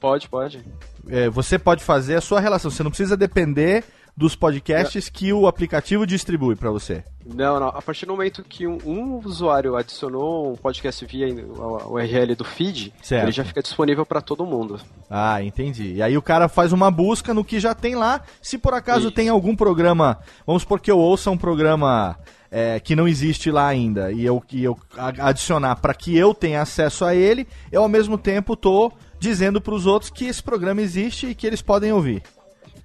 Pode, 0.00 0.28
pode. 0.28 0.64
É, 1.08 1.28
você 1.28 1.58
pode 1.58 1.82
fazer 1.82 2.14
a 2.14 2.20
sua 2.20 2.38
relação. 2.40 2.70
Você 2.70 2.82
não 2.82 2.90
precisa 2.90 3.16
depender 3.16 3.84
dos 4.16 4.34
podcasts 4.34 5.08
que 5.08 5.32
o 5.32 5.46
aplicativo 5.46 6.06
distribui 6.06 6.56
para 6.56 6.70
você. 6.70 7.04
Não, 7.24 7.60
não. 7.60 7.68
A 7.68 7.82
partir 7.82 8.06
do 8.06 8.12
momento 8.12 8.42
que 8.42 8.66
um, 8.66 8.78
um 8.84 9.20
usuário 9.24 9.76
adicionou 9.76 10.52
um 10.52 10.56
podcast 10.56 11.04
via 11.04 11.26
o 11.28 11.94
URL 11.94 12.34
do 12.34 12.44
feed, 12.44 12.92
Certo. 13.02 13.24
ele 13.24 13.32
já 13.32 13.44
fica 13.44 13.62
disponível 13.62 14.04
para 14.04 14.20
todo 14.20 14.46
mundo. 14.46 14.80
Ah, 15.08 15.42
entendi. 15.42 15.94
E 15.94 16.02
aí 16.02 16.16
o 16.16 16.22
cara 16.22 16.48
faz 16.48 16.72
uma 16.72 16.90
busca 16.90 17.32
no 17.34 17.44
que 17.44 17.60
já 17.60 17.74
tem 17.74 17.94
lá. 17.94 18.22
Se 18.42 18.58
por 18.58 18.74
acaso 18.74 19.06
Isso. 19.06 19.12
tem 19.12 19.28
algum 19.28 19.54
programa, 19.54 20.18
vamos 20.46 20.62
supor 20.62 20.80
que 20.80 20.90
eu 20.90 20.98
ouça 20.98 21.30
um 21.30 21.38
programa 21.38 22.18
é, 22.50 22.80
que 22.80 22.96
não 22.96 23.06
existe 23.06 23.50
lá 23.50 23.68
ainda 23.68 24.10
e 24.10 24.24
eu, 24.24 24.42
e 24.50 24.64
eu 24.64 24.76
adicionar 25.18 25.76
para 25.76 25.94
que 25.94 26.16
eu 26.16 26.34
tenha 26.34 26.60
acesso 26.62 27.04
a 27.04 27.14
ele, 27.14 27.46
eu 27.70 27.82
ao 27.82 27.88
mesmo 27.88 28.18
tempo 28.18 28.56
tô 28.56 28.92
dizendo 29.18 29.60
para 29.60 29.74
os 29.74 29.86
outros 29.86 30.10
que 30.10 30.24
esse 30.24 30.42
programa 30.42 30.80
existe 30.80 31.26
e 31.28 31.34
que 31.34 31.46
eles 31.46 31.62
podem 31.62 31.92
ouvir. 31.92 32.22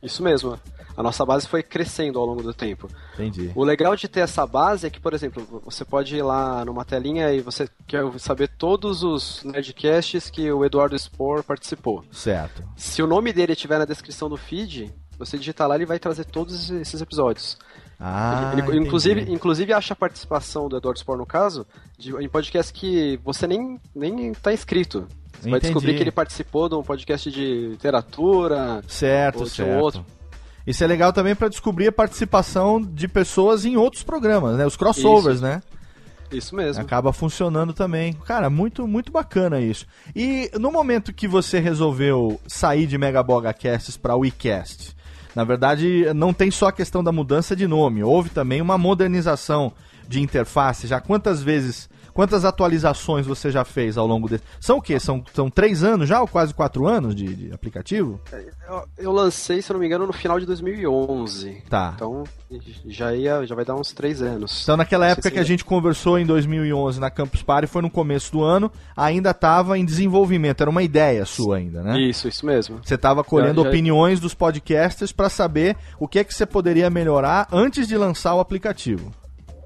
Isso 0.04 0.22
mesmo. 0.22 0.60
A 0.98 1.04
nossa 1.04 1.26
base 1.26 1.48
foi 1.48 1.62
crescendo 1.62 2.18
ao 2.20 2.26
longo 2.26 2.42
do 2.42 2.54
tempo. 2.54 2.88
Entendi. 3.16 3.52
O 3.56 3.64
legal 3.64 3.96
de 3.96 4.08
ter 4.08 4.22
essa 4.22 4.46
base 4.48 4.88
é 4.88 4.90
que, 4.90 5.00
por 5.00 5.14
exemplo, 5.14 5.62
você 5.66 5.84
pode 5.84 6.16
ir 6.16 6.22
lá 6.22 6.64
numa 6.64 6.86
telinha 6.86 7.32
e 7.34 7.42
você 7.42 7.68
quer 7.86 8.04
saber 8.18 8.48
todos 8.48 9.04
os 9.04 9.44
Nerdcasts 9.44 10.30
que 10.30 10.50
o 10.52 10.64
Eduardo 10.64 10.98
Spor 10.98 11.44
participou. 11.44 12.04
Certo. 12.12 12.64
Se 12.78 13.02
o 13.02 13.08
nome 13.08 13.34
dele 13.34 13.54
estiver 13.54 13.78
na 13.80 13.86
descrição 13.86 14.30
do 14.30 14.38
feed, 14.38 14.94
você 15.18 15.38
digitar 15.38 15.68
lá, 15.68 15.76
ele 15.76 15.86
vai 15.86 16.00
trazer 16.00 16.26
todos 16.26 16.70
esses 16.70 17.02
episódios. 17.02 17.58
Ah, 18.00 18.52
Ele- 18.54 18.62
entendi. 18.62 18.78
inclusive, 18.88 19.22
inclusive 19.32 19.72
acha 19.74 19.94
a 19.94 19.96
participação 19.96 20.68
do 20.68 20.76
Eduardo 20.76 21.00
Spor, 21.00 21.18
no 21.18 21.26
caso, 21.26 21.66
de, 21.98 22.14
em 22.18 22.28
podcast 22.28 22.74
que 22.74 23.18
você 23.24 23.48
nem, 23.48 23.80
nem 23.96 24.34
tá 24.34 24.52
inscrito. 24.54 25.08
Você 25.40 25.50
vai 25.50 25.60
Entendi. 25.60 25.74
descobrir 25.74 25.96
que 25.96 26.04
ele 26.04 26.12
participou 26.12 26.68
de 26.68 26.76
um 26.76 26.84
podcast 26.84 27.32
de 27.32 27.68
literatura. 27.70 28.82
Certo, 28.88 29.40
ou 29.40 29.44
de 29.46 29.50
certo. 29.52 29.82
outro. 29.82 30.06
Isso 30.66 30.84
é 30.84 30.88
legal 30.88 31.14
também 31.14 31.36
para 31.36 31.48
descobrir 31.48 31.88
a 31.88 31.92
participação 31.92 32.82
de 32.82 33.08
pessoas 33.08 33.66
em 33.66 33.78
outros 33.78 34.04
programas, 34.04 34.58
né? 34.58 34.66
Os 34.66 34.76
crossovers, 34.76 35.36
Isso. 35.36 35.44
né? 35.44 35.62
Isso 36.32 36.56
mesmo. 36.56 36.82
Acaba 36.82 37.14
funcionando 37.14 37.74
também. 37.74 38.14
Cara, 38.14 38.50
muito, 38.50 38.88
muito 38.88 39.12
bacana 39.12 39.62
isso. 39.62 39.86
E 40.16 40.50
no 40.60 40.72
momento 40.72 41.14
que 41.14 41.28
você 41.28 41.60
resolveu 41.60 42.40
sair 42.48 42.88
de 42.88 42.98
Megaboga 42.98 43.54
Casts 43.54 43.96
para 43.96 44.16
WeCast, 44.16 44.96
na 45.36 45.44
verdade, 45.44 46.06
não 46.16 46.34
tem 46.34 46.50
só 46.50 46.68
a 46.68 46.72
questão 46.72 47.04
da 47.04 47.12
mudança 47.12 47.56
de 47.56 47.68
nome, 47.68 48.04
houve 48.04 48.30
também 48.30 48.62
uma 48.62 48.78
modernização 48.78 49.72
de 50.08 50.22
interface. 50.22 50.88
Já 50.88 51.02
quantas 51.02 51.44
vezes, 51.44 51.90
quantas 52.16 52.44
atualizações 52.46 53.28
você 53.28 53.52
já 53.52 53.64
fez 53.64 53.98
ao 53.98 54.08
longo 54.08 54.28
desse? 54.28 54.44
São 54.60 54.78
o 54.78 54.82
quê? 54.82 55.00
São, 55.00 55.24
são 55.34 55.50
três 55.50 55.84
anos 55.84 56.08
já, 56.10 56.20
ou 56.22 56.28
quase 56.28 56.54
quatro 56.54 56.88
anos 56.88 57.14
de, 57.16 57.28
de 57.36 57.54
aplicativo? 57.54 58.20
Eu, 58.68 58.84
eu 58.98 59.12
lancei, 59.12 59.62
se 59.62 59.70
eu 59.72 59.76
não 59.76 59.82
me 59.82 59.86
engano, 59.86 60.08
no 60.08 60.14
final 60.14 60.40
de 60.40 60.46
2011. 60.48 61.64
Tá. 61.70 61.92
Então 61.96 62.24
já, 62.88 63.14
ia, 63.14 63.46
já 63.46 63.54
vai 63.54 63.66
dar 63.66 63.76
uns 63.76 63.92
três 63.92 64.22
anos. 64.22 64.64
Então, 64.64 64.78
naquela 64.78 65.06
época 65.08 65.24
se 65.28 65.32
que 65.32 65.38
a 65.38 65.42
ainda- 65.42 65.48
gente 65.48 65.66
conversou 65.66 66.18
em 66.18 66.26
2011 66.26 67.00
na 67.00 67.10
Campus 67.10 67.44
Party, 67.44 67.68
foi 67.68 67.82
no 67.82 67.90
começo 67.90 68.32
do 68.32 68.42
ano, 68.44 68.72
ainda 68.96 69.32
estava 69.32 69.78
em 69.78 69.84
desenvolvimento, 69.86 70.62
era 70.62 70.70
uma 70.70 70.84
ideia 70.84 71.26
sua 71.26 71.58
ainda, 71.58 71.84
né? 71.84 72.00
Isso, 72.00 72.28
isso 72.28 72.46
mesmo. 72.46 72.80
Você 72.82 72.96
estava 72.96 73.24
colhendo 73.24 73.62
já- 73.62 73.68
opiniões 73.70 74.20
dos 74.20 74.34
podcasters 74.34 75.12
para 75.12 75.28
saber 75.30 75.76
o 76.00 76.08
que 76.08 76.20
é 76.20 76.24
que 76.24 76.34
você 76.34 76.46
poderia 76.46 76.90
melhorar 76.90 77.48
antes 77.52 77.88
de 77.88 77.98
lançar 77.98 78.34
o 78.36 78.40
aplicativo. 78.40 79.12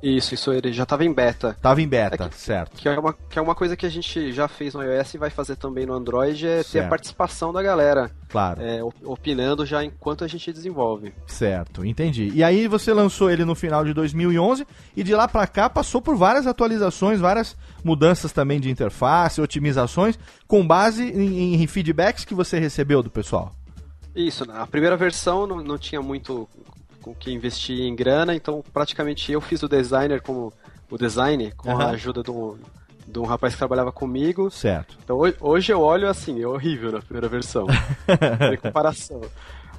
Isso, 0.01 0.33
isso 0.33 0.53
ele 0.53 0.71
já 0.71 0.83
estava 0.83 1.03
em 1.03 1.11
beta. 1.11 1.57
Tava 1.61 1.81
em 1.81 1.87
beta, 1.87 2.23
É 2.23 2.29
que- 2.29 2.35
certo. 2.37 2.77
Que 2.77 2.87
é, 2.87 2.97
uma, 2.97 3.13
que 3.13 3.37
é 3.37 3.41
uma 3.41 3.53
coisa 3.53 3.75
que 3.75 3.85
a 3.85 3.89
gente 3.89 4.31
já 4.31 4.47
fez 4.47 4.73
no 4.73 4.81
iOS 4.81 5.13
e 5.13 5.17
vai 5.17 5.29
fazer 5.29 5.57
também 5.57 5.85
no 5.85 5.93
Android, 5.93 6.47
é 6.47 6.57
ter 6.59 6.63
Certo. 6.63 6.85
a 6.85 6.89
participação 6.89 7.51
da 7.51 7.61
galera, 7.61 8.09
Claro. 8.29 8.61
é, 8.61 8.81
op- 8.81 8.95
opinando 9.03 9.65
já 9.65 9.83
enquanto 9.83 10.23
a 10.23 10.27
gente 10.27 10.53
desenvolve. 10.53 11.13
Certo, 11.27 11.85
entendi. 11.85 12.31
E 12.33 12.41
aí 12.41 12.65
você 12.65 12.93
lançou 12.93 13.29
ele 13.29 13.43
no 13.43 13.55
final 13.55 13.83
de 13.83 13.93
2011 13.93 14.65
e 14.95 15.03
de 15.03 15.13
lá 15.13 15.27
pra 15.27 15.45
cá 15.45 15.69
passou 15.69 16.01
por 16.01 16.15
várias 16.15 16.47
atualizações, 16.47 17.19
várias 17.19 17.57
mudanças 17.83 18.31
também 18.31 18.59
de 18.61 18.69
interface, 18.69 19.41
otimizações, 19.41 20.17
com 20.47 20.65
base 20.65 21.03
em, 21.03 21.61
em 21.61 21.67
feedbacks 21.67 22.23
que 22.23 22.33
você 22.33 22.57
recebeu 22.57 23.03
do 23.03 23.09
pessoal. 23.09 23.51
Isso, 24.15 24.45
a 24.49 24.65
primeira 24.65 24.95
versão 24.95 25.45
não, 25.45 25.57
não 25.61 25.77
tinha 25.77 26.01
muito 26.01 26.47
com 27.01 27.13
que 27.15 27.31
investir 27.31 27.79
em 27.81 27.95
grana, 27.95 28.35
então 28.35 28.63
praticamente 28.73 29.31
eu 29.31 29.41
fiz 29.41 29.61
o 29.63 29.67
designer 29.67 30.21
como 30.21 30.51
o 30.89 30.97
design 30.97 31.51
com 31.51 31.71
Aham. 31.71 31.83
a 31.85 31.89
ajuda 31.91 32.21
de 32.23 32.31
um, 32.31 32.57
de 33.07 33.19
um 33.19 33.23
rapaz 33.25 33.53
que 33.53 33.57
trabalhava 33.59 33.91
comigo. 33.91 34.49
Certo. 34.51 34.97
Então 35.03 35.17
ho- 35.17 35.33
hoje 35.39 35.71
eu 35.71 35.81
olho 35.81 36.09
assim, 36.09 36.41
é 36.41 36.47
horrível 36.47 36.91
na 36.91 36.99
primeira 37.01 37.27
versão. 37.27 37.65
em 38.53 38.57
comparação. 38.57 39.21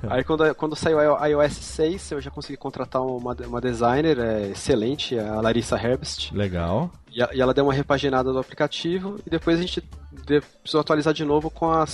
Aí 0.08 0.24
quando, 0.24 0.54
quando 0.54 0.74
saiu 0.74 0.96
o 0.98 1.26
iOS 1.26 1.52
6, 1.52 2.12
eu 2.12 2.20
já 2.22 2.30
consegui 2.30 2.56
contratar 2.56 3.02
uma, 3.02 3.36
uma 3.46 3.60
designer 3.60 4.18
é, 4.18 4.48
excelente, 4.48 5.18
a 5.18 5.40
Larissa 5.42 5.76
Herbst. 5.76 6.32
Legal. 6.32 6.90
E, 7.12 7.22
a- 7.22 7.28
e 7.34 7.40
ela 7.40 7.52
deu 7.52 7.64
uma 7.64 7.74
repaginada 7.74 8.32
do 8.32 8.38
aplicativo 8.38 9.18
e 9.26 9.28
depois 9.28 9.58
a 9.58 9.60
gente 9.60 9.82
de- 10.24 10.40
precisou 10.62 10.80
atualizar 10.80 11.12
de 11.12 11.24
novo 11.24 11.50
com, 11.50 11.70
a, 11.70 11.84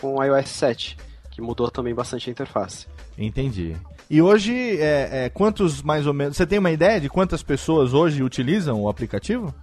com 0.00 0.14
o 0.16 0.22
iOS 0.22 0.48
7, 0.50 0.96
que 1.32 1.40
mudou 1.42 1.68
também 1.68 1.92
bastante 1.94 2.28
a 2.28 2.32
interface. 2.32 2.86
Entendi. 3.18 3.74
E 4.10 4.22
hoje, 4.22 4.54
é, 4.80 5.24
é, 5.24 5.28
quantos 5.28 5.82
mais 5.82 6.06
ou 6.06 6.14
menos. 6.14 6.36
Você 6.36 6.46
tem 6.46 6.58
uma 6.58 6.70
ideia 6.70 7.00
de 7.00 7.08
quantas 7.08 7.42
pessoas 7.42 7.92
hoje 7.92 8.22
utilizam 8.22 8.80
o 8.80 8.88
aplicativo? 8.88 9.54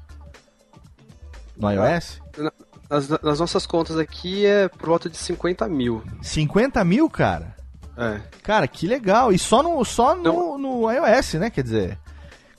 No 1.57 1.71
iOS? 1.71 2.21
Nas, 2.89 3.09
nas 3.09 3.39
nossas 3.39 3.65
contas 3.65 3.97
aqui 3.97 4.45
é 4.45 4.67
por 4.67 4.89
volta 4.89 5.09
de 5.09 5.17
50 5.17 5.67
mil. 5.67 6.03
50 6.21 6.83
mil, 6.83 7.09
cara? 7.09 7.55
É. 7.97 8.19
Cara, 8.43 8.67
que 8.67 8.85
legal. 8.85 9.31
E 9.31 9.39
só 9.39 9.63
no, 9.63 9.83
só 9.83 10.15
no, 10.15 10.23
Não. 10.23 10.57
no 10.57 10.91
iOS, 10.91 11.33
né? 11.35 11.49
Quer 11.49 11.63
dizer, 11.63 11.99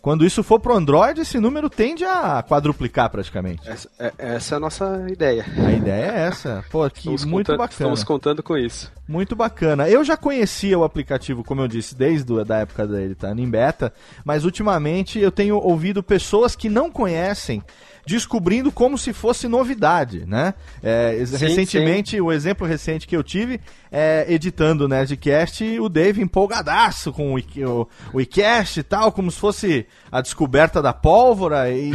quando 0.07 0.25
isso 0.25 0.45
for 0.45 0.61
pro 0.61 0.73
Android, 0.73 1.21
esse 1.21 1.41
número 1.41 1.69
tende 1.69 2.05
a 2.05 2.41
quadruplicar 2.41 3.11
praticamente. 3.11 3.69
Essa, 3.69 3.91
é, 3.99 4.13
essa 4.19 4.55
é 4.55 4.57
a 4.57 4.61
nossa 4.61 5.05
ideia. 5.11 5.45
A 5.59 5.73
ideia 5.73 6.05
é 6.13 6.21
essa. 6.29 6.65
Pô, 6.71 6.89
que 6.89 6.99
Estamos 7.01 7.25
muito 7.25 7.47
contando- 7.47 7.59
bacana. 7.59 7.73
Estamos 7.73 8.05
contando 8.05 8.41
com 8.41 8.57
isso. 8.57 8.93
Muito 9.09 9.35
bacana. 9.35 9.89
Eu 9.89 10.05
já 10.05 10.17
conhecia 10.17 10.79
o 10.79 10.85
aplicativo, 10.85 11.43
como 11.43 11.61
eu 11.63 11.67
disse, 11.67 11.93
desde 11.97 12.33
a 12.41 12.57
época 12.59 12.87
dele 12.87 13.15
estar 13.15 13.37
em 13.37 13.51
beta, 13.51 13.93
mas 14.25 14.45
ultimamente 14.45 15.19
eu 15.19 15.33
tenho 15.33 15.57
ouvido 15.57 16.05
pessoas 16.05 16.55
que 16.55 16.69
não 16.69 16.89
conhecem 16.89 17.61
descobrindo 18.07 18.71
como 18.71 18.97
se 18.97 19.13
fosse 19.13 19.49
novidade, 19.49 20.25
né? 20.25 20.55
É, 20.81 21.21
Sim, 21.27 21.37
recentemente, 21.37 22.21
o 22.21 22.31
exemplo 22.31 22.67
recente 22.67 23.07
que 23.07 23.17
eu 23.17 23.23
tive 23.23 23.61
é 23.91 24.27
editando 24.29 24.85
o 24.85 24.89
Nerdcast, 24.89 25.81
o 25.81 25.89
Dave 25.89 26.23
empolgadaço 26.23 27.13
com 27.13 27.35
o, 27.35 27.39
o, 27.39 27.89
o 28.13 28.21
iCast 28.21 28.81
e 28.81 28.83
tal, 28.83 29.11
como 29.11 29.31
se 29.31 29.39
fosse 29.39 29.87
a 30.11 30.21
descoberta 30.21 30.81
da 30.81 30.93
pólvora 30.93 31.71
e, 31.71 31.91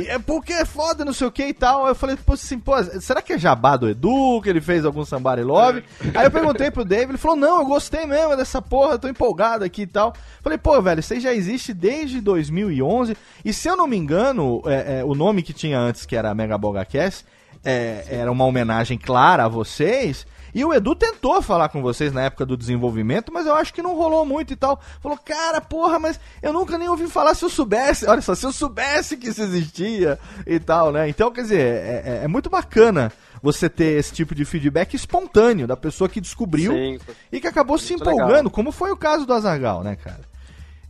e 0.00 0.06
é 0.08 0.18
porque 0.18 0.52
é 0.52 0.64
foda, 0.64 1.04
não 1.04 1.12
sei 1.12 1.26
o 1.26 1.32
que 1.32 1.46
e 1.46 1.54
tal. 1.54 1.88
Eu 1.88 1.94
falei, 1.94 2.16
pô, 2.16 2.34
assim, 2.34 2.58
pô, 2.58 2.72
será 3.00 3.20
que 3.20 3.32
é 3.32 3.38
jabá 3.38 3.76
do 3.76 3.88
Edu, 3.88 4.40
que 4.42 4.48
ele 4.48 4.60
fez 4.60 4.84
algum 4.84 5.04
Somebody 5.04 5.42
Love? 5.42 5.82
Aí 6.14 6.24
eu 6.24 6.30
perguntei 6.30 6.70
pro 6.70 6.84
Dave, 6.84 7.10
ele 7.12 7.18
falou, 7.18 7.36
não, 7.36 7.60
eu 7.60 7.66
gostei 7.66 8.06
mesmo 8.06 8.36
dessa 8.36 8.62
porra, 8.62 8.98
tô 8.98 9.08
empolgado 9.08 9.64
aqui 9.64 9.82
e 9.82 9.86
tal. 9.86 10.14
Falei, 10.40 10.58
pô, 10.58 10.80
velho, 10.80 11.00
isso 11.00 11.12
aí 11.12 11.20
já 11.20 11.34
existe 11.34 11.74
desde 11.74 12.20
2011, 12.20 13.16
e 13.44 13.52
se 13.52 13.68
eu 13.68 13.76
não 13.76 13.86
me 13.86 13.96
engano, 13.96 14.62
é, 14.66 15.00
é, 15.00 15.04
o 15.04 15.14
nome 15.14 15.42
que 15.48 15.54
tinha 15.54 15.78
antes, 15.78 16.04
que 16.04 16.14
era 16.14 16.34
Mega 16.34 16.58
Bogacast, 16.58 17.24
é, 17.64 18.04
era 18.10 18.30
uma 18.30 18.44
homenagem 18.44 18.98
clara 18.98 19.44
a 19.46 19.48
vocês. 19.48 20.26
E 20.54 20.62
o 20.64 20.72
Edu 20.74 20.94
tentou 20.94 21.40
falar 21.40 21.68
com 21.70 21.80
vocês 21.80 22.12
na 22.12 22.22
época 22.22 22.44
do 22.44 22.56
desenvolvimento, 22.56 23.32
mas 23.32 23.46
eu 23.46 23.54
acho 23.54 23.72
que 23.72 23.80
não 23.82 23.94
rolou 23.96 24.24
muito 24.26 24.52
e 24.52 24.56
tal. 24.56 24.78
Falou, 25.00 25.16
cara, 25.18 25.58
porra, 25.60 25.98
mas 25.98 26.20
eu 26.42 26.52
nunca 26.52 26.76
nem 26.76 26.88
ouvi 26.88 27.06
falar 27.06 27.34
se 27.34 27.44
eu 27.44 27.48
soubesse. 27.50 28.06
Olha 28.06 28.20
só, 28.20 28.34
se 28.34 28.44
eu 28.44 28.52
soubesse 28.52 29.16
que 29.16 29.28
isso 29.28 29.42
existia 29.42 30.18
e 30.46 30.58
tal, 30.58 30.92
né? 30.92 31.08
Então, 31.08 31.30
quer 31.30 31.42
dizer, 31.42 31.60
é, 31.60 32.02
é- 32.04 32.20
é 32.24 32.28
muito 32.28 32.50
bacana 32.50 33.10
você 33.42 33.68
ter 33.68 33.98
esse 33.98 34.12
tipo 34.12 34.34
de 34.34 34.44
feedback 34.44 34.94
espontâneo 34.94 35.66
da 35.66 35.76
pessoa 35.76 36.08
que 36.08 36.20
descobriu 36.20 36.72
Sim. 36.72 36.98
e 37.32 37.40
que 37.40 37.46
acabou 37.46 37.78
se 37.78 37.94
empolgando, 37.94 38.28
legal. 38.30 38.50
como 38.50 38.70
foi 38.72 38.90
o 38.90 38.96
caso 38.96 39.24
do 39.26 39.32
Azagal, 39.32 39.82
né, 39.82 39.96
cara? 39.96 40.20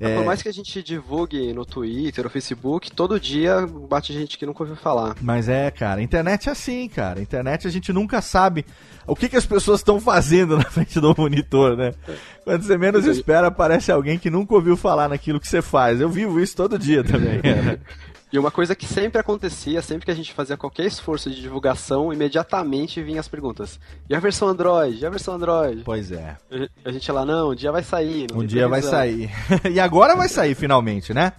É, 0.00 0.14
Por 0.14 0.24
mais 0.24 0.40
que 0.40 0.48
a 0.48 0.52
gente 0.52 0.80
divulgue 0.80 1.52
no 1.52 1.66
Twitter, 1.66 2.22
no 2.22 2.30
Facebook, 2.30 2.92
todo 2.92 3.18
dia 3.18 3.66
bate 3.66 4.12
gente 4.12 4.38
que 4.38 4.46
nunca 4.46 4.62
ouviu 4.62 4.76
falar. 4.76 5.16
Mas 5.20 5.48
é, 5.48 5.70
cara, 5.72 6.00
internet 6.00 6.48
é 6.48 6.52
assim, 6.52 6.88
cara. 6.88 7.20
Internet 7.20 7.66
a 7.66 7.70
gente 7.70 7.92
nunca 7.92 8.22
sabe 8.22 8.64
o 9.06 9.16
que, 9.16 9.28
que 9.28 9.36
as 9.36 9.44
pessoas 9.44 9.80
estão 9.80 10.00
fazendo 10.00 10.54
na 10.58 10.64
frente 10.64 11.00
do 11.00 11.12
monitor, 11.18 11.76
né? 11.76 11.94
Quando 12.44 12.62
você 12.62 12.78
menos 12.78 13.06
espera, 13.06 13.48
aparece 13.48 13.90
alguém 13.90 14.18
que 14.18 14.30
nunca 14.30 14.54
ouviu 14.54 14.76
falar 14.76 15.08
naquilo 15.08 15.40
que 15.40 15.48
você 15.48 15.60
faz. 15.60 16.00
Eu 16.00 16.08
vivo 16.08 16.38
isso 16.40 16.54
todo 16.54 16.78
dia 16.78 17.02
também. 17.02 17.40
né? 17.42 17.78
E 18.30 18.38
uma 18.38 18.50
coisa 18.50 18.74
que 18.74 18.84
sempre 18.84 19.18
acontecia, 19.18 19.80
sempre 19.80 20.04
que 20.04 20.10
a 20.10 20.14
gente 20.14 20.34
fazia 20.34 20.54
qualquer 20.56 20.84
esforço 20.84 21.30
de 21.30 21.40
divulgação, 21.40 22.12
imediatamente 22.12 23.02
vinham 23.02 23.20
as 23.20 23.28
perguntas. 23.28 23.80
E 24.08 24.14
a 24.14 24.20
versão 24.20 24.48
Android? 24.48 24.98
E 25.02 25.06
a 25.06 25.08
versão 25.10 25.34
Android? 25.34 25.82
pois 25.82 26.12
é. 26.12 26.36
A 26.84 26.92
gente 26.92 27.10
lá, 27.10 27.24
não, 27.24 27.50
um 27.50 27.54
dia 27.54 27.72
vai 27.72 27.82
sair. 27.82 28.26
Um 28.34 28.44
dia 28.44 28.68
vai 28.68 28.82
sair. 28.82 29.30
e 29.72 29.80
agora 29.80 30.14
vai 30.14 30.28
sair 30.28 30.54
finalmente, 30.54 31.14
né? 31.14 31.32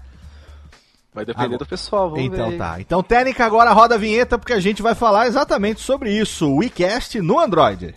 Vai 1.14 1.26
depender 1.26 1.46
Agora- 1.46 1.60
do 1.60 1.66
pessoal, 1.68 2.10
vamos 2.10 2.26
então 2.26 2.50
ver. 2.50 2.58
tá. 2.58 2.80
Então, 2.80 3.04
técnica, 3.04 3.46
agora 3.46 3.72
roda 3.72 3.96
a 3.96 3.98
vinheta 3.98 4.38
porque 4.38 4.54
a 4.54 4.60
gente 4.60 4.82
vai 4.82 4.96
falar 4.96 5.28
exatamente 5.28 5.82
sobre 5.82 6.12
isso. 6.12 6.48
O 6.48 6.58
WeCast 6.58 7.22
no 7.22 7.40
Android. 7.40 7.94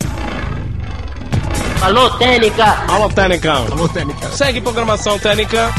Alô, 1.81 2.09
Técnica! 2.17 2.65
Alô, 2.91 3.09
Técnica. 3.09 3.53
Alô, 3.53 3.89
Técnica. 3.89 4.29
Segue 4.29 4.61
programação 4.61 5.17
Técnica. 5.19 5.69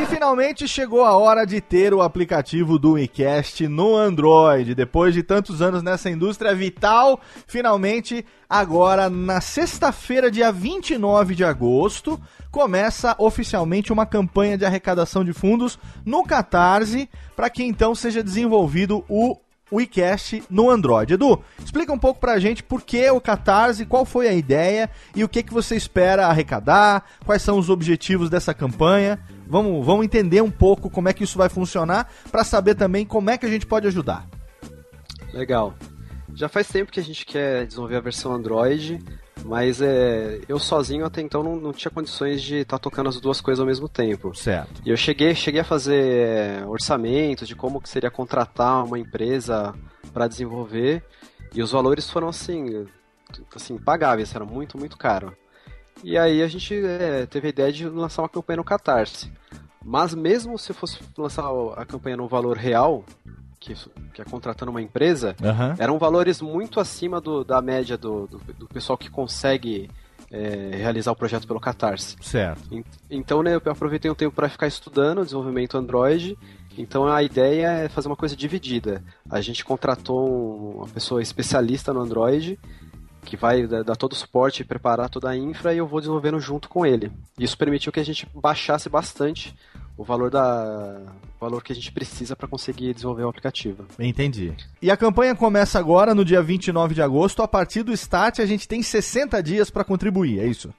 E 0.00 0.06
finalmente 0.06 0.66
chegou 0.66 1.04
a 1.04 1.14
hora 1.14 1.44
de 1.44 1.60
ter 1.60 1.92
o 1.92 2.00
aplicativo 2.00 2.78
do 2.78 2.92
WeCast 2.92 3.68
no 3.68 3.94
Android. 3.94 4.74
Depois 4.74 5.12
de 5.12 5.22
tantos 5.22 5.60
anos 5.60 5.82
nessa 5.82 6.08
indústria 6.08 6.54
vital, 6.54 7.20
finalmente, 7.46 8.24
agora 8.48 9.10
na 9.10 9.42
sexta-feira, 9.42 10.30
dia 10.30 10.50
29 10.50 11.34
de 11.34 11.44
agosto, 11.44 12.18
começa 12.50 13.14
oficialmente 13.18 13.92
uma 13.92 14.06
campanha 14.06 14.56
de 14.56 14.64
arrecadação 14.64 15.22
de 15.22 15.34
fundos 15.34 15.78
no 16.02 16.24
Catarse, 16.24 17.06
para 17.36 17.50
que 17.50 17.62
então 17.62 17.94
seja 17.94 18.22
desenvolvido 18.22 19.04
o 19.06 19.36
WeCast 19.70 20.42
no 20.48 20.70
Android. 20.70 21.12
Edu, 21.12 21.42
explica 21.62 21.92
um 21.92 21.98
pouco 21.98 22.18
pra 22.18 22.38
gente 22.38 22.62
por 22.62 22.80
que 22.80 23.10
o 23.10 23.20
Catarse, 23.20 23.84
qual 23.84 24.06
foi 24.06 24.28
a 24.28 24.32
ideia 24.32 24.88
e 25.14 25.22
o 25.22 25.28
que, 25.28 25.42
que 25.42 25.52
você 25.52 25.76
espera 25.76 26.26
arrecadar, 26.26 27.04
quais 27.26 27.42
são 27.42 27.58
os 27.58 27.68
objetivos 27.68 28.30
dessa 28.30 28.54
campanha. 28.54 29.18
Vamos, 29.50 29.84
vamos 29.84 30.04
entender 30.04 30.40
um 30.40 30.50
pouco 30.50 30.88
como 30.88 31.08
é 31.08 31.12
que 31.12 31.24
isso 31.24 31.36
vai 31.36 31.48
funcionar 31.48 32.08
para 32.30 32.44
saber 32.44 32.76
também 32.76 33.04
como 33.04 33.30
é 33.30 33.36
que 33.36 33.44
a 33.44 33.48
gente 33.48 33.66
pode 33.66 33.84
ajudar. 33.88 34.24
Legal. 35.34 35.74
Já 36.34 36.48
faz 36.48 36.68
tempo 36.68 36.92
que 36.92 37.00
a 37.00 37.02
gente 37.02 37.26
quer 37.26 37.66
desenvolver 37.66 37.96
a 37.96 38.00
versão 38.00 38.32
Android, 38.32 39.04
mas 39.44 39.82
é, 39.82 40.40
eu 40.48 40.56
sozinho 40.60 41.04
até 41.04 41.20
então 41.20 41.42
não, 41.42 41.56
não 41.56 41.72
tinha 41.72 41.90
condições 41.90 42.40
de 42.40 42.58
estar 42.58 42.78
tocando 42.78 43.08
as 43.08 43.20
duas 43.20 43.40
coisas 43.40 43.58
ao 43.58 43.66
mesmo 43.66 43.88
tempo. 43.88 44.32
Certo. 44.36 44.80
E 44.86 44.90
eu 44.90 44.96
cheguei, 44.96 45.34
cheguei 45.34 45.62
a 45.62 45.64
fazer 45.64 46.00
é, 46.00 46.64
orçamentos 46.64 47.48
de 47.48 47.56
como 47.56 47.80
que 47.80 47.88
seria 47.88 48.08
contratar 48.08 48.84
uma 48.84 49.00
empresa 49.00 49.74
para 50.12 50.28
desenvolver, 50.28 51.02
e 51.52 51.60
os 51.60 51.72
valores 51.72 52.08
foram 52.08 52.28
assim, 52.28 52.86
assim, 53.54 53.76
pagáveis, 53.76 54.32
era 54.32 54.44
muito, 54.44 54.78
muito 54.78 54.96
caro. 54.96 55.36
E 56.02 56.16
aí 56.16 56.42
a 56.42 56.48
gente 56.48 56.74
é, 56.84 57.26
teve 57.26 57.48
a 57.48 57.50
ideia 57.50 57.72
de 57.72 57.88
lançar 57.88 58.22
uma 58.22 58.28
campanha 58.28 58.58
no 58.58 58.64
Catarse. 58.64 59.30
Mas 59.84 60.14
mesmo 60.14 60.58
se 60.58 60.72
fosse 60.72 60.98
lançar 61.16 61.44
a 61.76 61.84
campanha 61.86 62.16
no 62.16 62.28
valor 62.28 62.56
real, 62.56 63.04
que, 63.58 63.74
que 64.14 64.20
é 64.22 64.24
contratando 64.24 64.70
uma 64.70 64.80
empresa, 64.82 65.34
Aham. 65.42 65.74
eram 65.78 65.98
valores 65.98 66.40
muito 66.40 66.80
acima 66.80 67.20
do- 67.20 67.44
da 67.44 67.60
média 67.60 67.96
do, 67.96 68.26
do, 68.26 68.38
do 68.54 68.66
pessoal 68.66 68.96
que 68.96 69.10
consegue 69.10 69.90
é, 70.30 70.76
realizar 70.76 71.10
o 71.12 71.16
projeto 71.16 71.46
pelo 71.46 71.58
Catarse. 71.58 72.16
Certo. 72.20 72.62
En- 72.72 72.84
Então, 73.10 73.42
né, 73.42 73.54
eu 73.54 73.72
aproveitei 73.72 74.10
um 74.10 74.14
tempo 74.14 74.34
para 74.36 74.48
ficar 74.48 74.66
estudando 74.68 75.18
o 75.20 75.24
desenvolvimento 75.24 75.76
Android. 75.76 76.38
Então, 76.78 77.08
a 77.08 77.20
ideia 77.22 77.66
é 77.72 77.88
fazer 77.88 78.06
uma 78.06 78.14
coisa 78.16 78.36
dividida. 78.36 79.02
A 79.28 79.40
gente 79.40 79.64
contratou 79.64 80.28
um- 80.30 80.76
uma 80.78 80.86
pessoa 80.88 81.20
especialista 81.20 81.92
no 81.92 82.00
Android 82.00 82.58
que 83.24 83.36
vai 83.36 83.66
dar 83.66 83.96
todo 83.96 84.12
o 84.12 84.16
suporte 84.16 84.60
e 84.60 84.64
preparar 84.64 85.08
toda 85.08 85.28
a 85.28 85.36
infra 85.36 85.74
e 85.74 85.78
eu 85.78 85.86
vou 85.86 86.00
desenvolvendo 86.00 86.40
junto 86.40 86.68
com 86.68 86.84
ele. 86.84 87.12
Isso 87.38 87.56
permitiu 87.56 87.92
que 87.92 88.00
a 88.00 88.04
gente 88.04 88.28
baixasse 88.34 88.88
bastante 88.88 89.54
o 89.96 90.04
valor 90.04 90.30
da 90.30 90.98
o 91.36 91.40
valor 91.40 91.62
que 91.62 91.72
a 91.72 91.74
gente 91.74 91.92
precisa 91.92 92.34
para 92.34 92.48
conseguir 92.48 92.94
desenvolver 92.94 93.24
o 93.24 93.28
aplicativo. 93.28 93.84
Entendi. 93.98 94.52
E 94.80 94.90
a 94.90 94.96
campanha 94.96 95.34
começa 95.34 95.78
agora 95.78 96.14
no 96.14 96.24
dia 96.24 96.42
29 96.42 96.94
de 96.94 97.02
agosto. 97.02 97.42
A 97.42 97.48
partir 97.48 97.82
do 97.82 97.92
start, 97.92 98.40
a 98.40 98.46
gente 98.46 98.66
tem 98.68 98.82
60 98.82 99.42
dias 99.42 99.70
para 99.70 99.84
contribuir, 99.84 100.40
é 100.40 100.46
isso? 100.46 100.72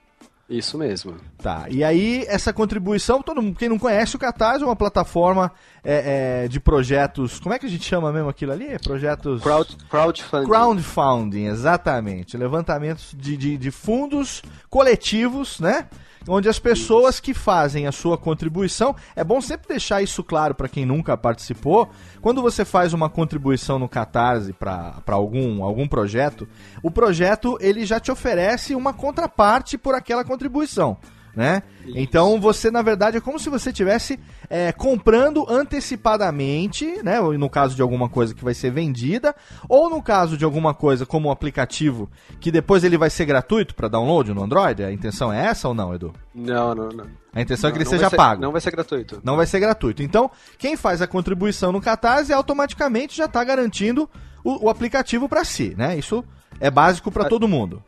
Isso 0.52 0.76
mesmo. 0.76 1.16
Tá. 1.38 1.64
E 1.70 1.82
aí, 1.82 2.24
essa 2.28 2.52
contribuição, 2.52 3.22
todo 3.22 3.40
mundo, 3.40 3.56
quem 3.56 3.70
não 3.70 3.78
conhece, 3.78 4.14
o 4.14 4.18
Catarse 4.18 4.62
é 4.62 4.66
uma 4.66 4.76
plataforma 4.76 5.50
é, 5.82 6.44
é, 6.44 6.48
de 6.48 6.60
projetos. 6.60 7.40
Como 7.40 7.54
é 7.54 7.58
que 7.58 7.64
a 7.64 7.68
gente 7.68 7.84
chama 7.84 8.12
mesmo 8.12 8.28
aquilo 8.28 8.52
ali? 8.52 8.78
Projetos. 8.78 9.42
Crowd, 9.42 9.76
crowdfunding. 9.88 10.46
Crowdfunding, 10.46 11.46
exatamente. 11.46 12.36
Levantamentos 12.36 13.14
de, 13.16 13.36
de, 13.36 13.56
de 13.56 13.70
fundos 13.70 14.42
coletivos, 14.68 15.58
né? 15.58 15.86
Onde 16.28 16.48
as 16.48 16.58
pessoas 16.58 17.20
que 17.20 17.34
fazem 17.34 17.86
a 17.86 17.92
sua 17.92 18.16
contribuição, 18.18 18.94
é 19.14 19.24
bom 19.24 19.40
sempre 19.40 19.68
deixar 19.68 20.02
isso 20.02 20.22
claro 20.22 20.54
para 20.54 20.68
quem 20.68 20.84
nunca 20.84 21.16
participou. 21.16 21.90
Quando 22.20 22.42
você 22.42 22.64
faz 22.64 22.92
uma 22.92 23.08
contribuição 23.08 23.78
no 23.78 23.88
Catarse 23.88 24.52
para 24.52 25.02
algum, 25.08 25.62
algum 25.62 25.86
projeto, 25.86 26.48
o 26.82 26.90
projeto 26.90 27.56
ele 27.60 27.84
já 27.84 27.98
te 27.98 28.10
oferece 28.10 28.74
uma 28.74 28.92
contraparte 28.92 29.76
por 29.76 29.94
aquela 29.94 30.24
contribuição 30.24 30.96
né? 31.34 31.62
Isso. 31.84 31.98
Então 31.98 32.40
você, 32.40 32.70
na 32.70 32.82
verdade, 32.82 33.16
é 33.16 33.20
como 33.20 33.38
se 33.38 33.48
você 33.48 33.70
estivesse 33.70 34.18
é, 34.48 34.70
comprando 34.72 35.46
antecipadamente, 35.48 37.02
né? 37.02 37.20
No 37.20 37.48
caso 37.48 37.74
de 37.74 37.82
alguma 37.82 38.08
coisa 38.08 38.34
que 38.34 38.44
vai 38.44 38.54
ser 38.54 38.70
vendida, 38.70 39.34
ou 39.68 39.88
no 39.88 40.02
caso 40.02 40.36
de 40.36 40.44
alguma 40.44 40.74
coisa 40.74 41.06
como 41.06 41.28
um 41.28 41.32
aplicativo 41.32 42.10
que 42.40 42.50
depois 42.50 42.84
ele 42.84 42.98
vai 42.98 43.10
ser 43.10 43.24
gratuito 43.24 43.74
para 43.74 43.88
download 43.88 44.32
no 44.32 44.42
Android. 44.42 44.84
A 44.84 44.92
intenção 44.92 45.32
é 45.32 45.46
essa 45.46 45.68
ou 45.68 45.74
não, 45.74 45.94
Edu? 45.94 46.12
Não, 46.34 46.74
não, 46.74 46.88
não. 46.88 47.06
A 47.34 47.40
intenção 47.40 47.68
não, 47.68 47.74
é 47.74 47.78
que 47.78 47.82
ele 47.82 47.88
seja 47.88 48.10
ser, 48.10 48.16
pago. 48.16 48.42
Não 48.42 48.52
vai 48.52 48.60
ser 48.60 48.70
gratuito. 48.70 49.20
Não 49.24 49.36
vai 49.36 49.46
ser 49.46 49.58
gratuito. 49.58 50.02
Então, 50.02 50.30
quem 50.58 50.76
faz 50.76 51.00
a 51.00 51.06
contribuição 51.06 51.72
no 51.72 51.80
Catarse 51.80 52.32
automaticamente 52.32 53.16
já 53.16 53.24
está 53.24 53.42
garantindo 53.42 54.08
o, 54.44 54.66
o 54.66 54.68
aplicativo 54.68 55.28
para 55.28 55.44
si, 55.44 55.74
né? 55.76 55.96
Isso 55.96 56.22
é 56.60 56.70
básico 56.70 57.10
para 57.10 57.24
todo 57.24 57.48
mundo. 57.48 57.82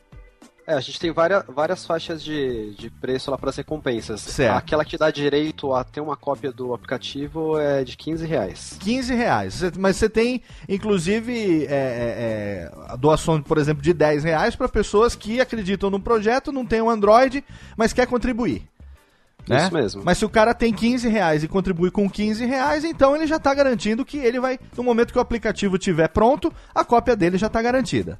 É, 0.66 0.74
a 0.74 0.80
gente 0.80 0.98
tem 0.98 1.12
várias, 1.12 1.44
várias 1.46 1.84
faixas 1.84 2.22
de, 2.22 2.74
de 2.74 2.88
preço 2.88 3.30
lá 3.30 3.36
para 3.36 3.50
as 3.50 3.56
recompensas. 3.56 4.20
Certo. 4.20 4.56
Aquela 4.56 4.84
que 4.84 4.96
dá 4.96 5.10
direito 5.10 5.74
a 5.74 5.84
ter 5.84 6.00
uma 6.00 6.16
cópia 6.16 6.50
do 6.50 6.72
aplicativo 6.72 7.58
é 7.58 7.84
de 7.84 7.96
15 7.96 8.26
reais. 8.26 8.76
15 8.80 9.14
reais. 9.14 9.62
Mas 9.78 9.96
você 9.96 10.08
tem, 10.08 10.42
inclusive, 10.66 11.66
é, 11.66 12.70
é, 12.70 12.92
é 12.92 12.96
doação, 12.96 13.42
por 13.42 13.58
exemplo, 13.58 13.82
de 13.82 13.92
10 13.92 14.24
reais 14.24 14.56
para 14.56 14.68
pessoas 14.68 15.14
que 15.14 15.38
acreditam 15.38 15.90
no 15.90 16.00
projeto, 16.00 16.50
não 16.50 16.64
tem 16.64 16.80
um 16.80 16.88
Android, 16.88 17.44
mas 17.76 17.92
quer 17.92 18.06
contribuir. 18.06 18.62
Né? 19.46 19.58
Isso 19.58 19.74
mesmo. 19.74 20.02
Mas 20.02 20.16
se 20.16 20.24
o 20.24 20.30
cara 20.30 20.54
tem 20.54 20.72
15 20.72 21.06
reais 21.08 21.44
e 21.44 21.48
contribui 21.48 21.90
com 21.90 22.08
15 22.08 22.46
reais, 22.46 22.84
então 22.84 23.14
ele 23.14 23.26
já 23.26 23.36
está 23.36 23.52
garantindo 23.52 24.02
que 24.02 24.16
ele 24.16 24.40
vai, 24.40 24.58
no 24.74 24.82
momento 24.82 25.12
que 25.12 25.18
o 25.18 25.22
aplicativo 25.22 25.76
estiver 25.76 26.08
pronto, 26.08 26.50
a 26.74 26.82
cópia 26.82 27.14
dele 27.14 27.36
já 27.36 27.48
está 27.48 27.60
garantida. 27.60 28.18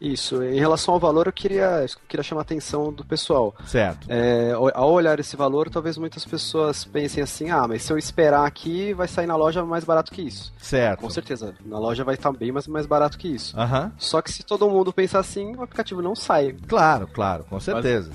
Isso, 0.00 0.42
em 0.42 0.58
relação 0.58 0.94
ao 0.94 1.00
valor, 1.00 1.26
eu 1.26 1.32
queria, 1.32 1.82
eu 1.82 1.88
queria 2.08 2.24
chamar 2.24 2.40
a 2.40 2.42
atenção 2.42 2.90
do 2.90 3.04
pessoal. 3.04 3.54
Certo. 3.66 4.06
É, 4.08 4.52
ao 4.72 4.90
olhar 4.90 5.20
esse 5.20 5.36
valor, 5.36 5.68
talvez 5.68 5.98
muitas 5.98 6.24
pessoas 6.24 6.86
pensem 6.86 7.22
assim: 7.22 7.50
ah, 7.50 7.68
mas 7.68 7.82
se 7.82 7.92
eu 7.92 7.98
esperar 7.98 8.46
aqui, 8.46 8.94
vai 8.94 9.06
sair 9.06 9.26
na 9.26 9.36
loja 9.36 9.62
mais 9.62 9.84
barato 9.84 10.10
que 10.10 10.22
isso. 10.22 10.54
Certo. 10.56 11.00
Com 11.00 11.10
certeza, 11.10 11.54
na 11.66 11.78
loja 11.78 12.02
vai 12.02 12.14
estar 12.14 12.32
bem 12.32 12.50
mais, 12.50 12.66
mais 12.66 12.86
barato 12.86 13.18
que 13.18 13.28
isso. 13.28 13.54
Uhum. 13.58 13.92
Só 13.98 14.22
que 14.22 14.32
se 14.32 14.42
todo 14.42 14.70
mundo 14.70 14.90
pensar 14.90 15.18
assim, 15.18 15.54
o 15.54 15.62
aplicativo 15.62 16.00
não 16.00 16.16
sai. 16.16 16.56
Claro, 16.66 17.06
claro, 17.06 17.44
com 17.44 17.60
certeza. 17.60 18.10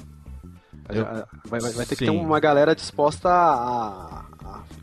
Mas, 0.87 0.97
eu, 0.97 1.05
vai, 1.45 1.59
vai, 1.59 1.71
vai, 1.71 1.85
ter 1.85 1.95
sim. 1.95 2.05
que 2.05 2.11
ter 2.11 2.17
uma 2.17 2.39
galera 2.39 2.75
disposta 2.75 3.29
a. 3.29 4.25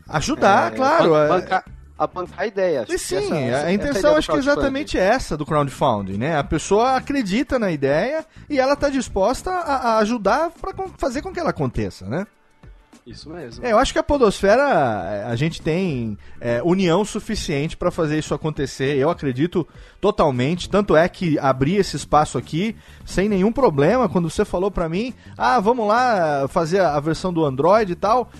a 0.07 0.17
Ajudar, 0.17 0.71
é, 0.71 0.75
claro. 0.77 1.15
É. 1.15 1.82
A 2.03 2.07
bancar 2.07 2.41
a 2.41 2.47
ideia. 2.47 2.85
E 2.89 2.97
sim, 2.97 3.17
essa, 3.17 3.35
essa, 3.35 3.65
a 3.67 3.73
intenção 3.73 4.15
acho 4.15 4.29
que 4.29 4.35
é 4.35 4.39
exatamente 4.39 4.97
essa 4.97 5.37
do 5.37 5.45
crowdfunding, 5.45 6.17
né? 6.17 6.37
A 6.37 6.43
pessoa 6.43 6.95
acredita 6.95 7.57
na 7.57 7.71
ideia 7.71 8.25
e 8.49 8.59
ela 8.59 8.73
está 8.73 8.89
disposta 8.89 9.51
a, 9.51 9.75
a 9.75 9.97
ajudar 9.99 10.51
para 10.51 10.73
fazer 10.97 11.21
com 11.21 11.31
que 11.31 11.39
ela 11.39 11.51
aconteça, 11.51 12.05
né? 12.05 12.27
Isso 13.05 13.29
mesmo. 13.29 13.65
É, 13.65 13.73
eu 13.73 13.77
acho 13.77 13.91
que 13.91 13.99
a 13.99 14.03
Podosfera, 14.03 14.61
é, 14.61 15.23
a 15.25 15.35
gente 15.35 15.61
tem 15.61 16.17
é, 16.39 16.61
união 16.63 17.03
suficiente 17.03 17.75
para 17.75 17.91
fazer 17.91 18.17
isso 18.17 18.33
acontecer. 18.33 18.97
Eu 18.97 19.09
acredito 19.09 19.67
totalmente. 19.99 20.69
Tanto 20.69 20.95
é 20.95 21.07
que 21.09 21.37
abri 21.37 21.75
esse 21.75 21.97
espaço 21.97 22.37
aqui 22.37 22.75
sem 23.05 23.27
nenhum 23.27 23.51
problema. 23.51 24.07
Quando 24.07 24.29
você 24.29 24.45
falou 24.45 24.71
para 24.71 24.87
mim, 24.87 25.13
ah, 25.37 25.59
vamos 25.59 25.85
lá 25.85 26.47
fazer 26.47 26.79
a 26.79 26.99
versão 27.01 27.33
do 27.33 27.43
Android 27.43 27.91
e 27.91 27.95
tal. 27.95 28.31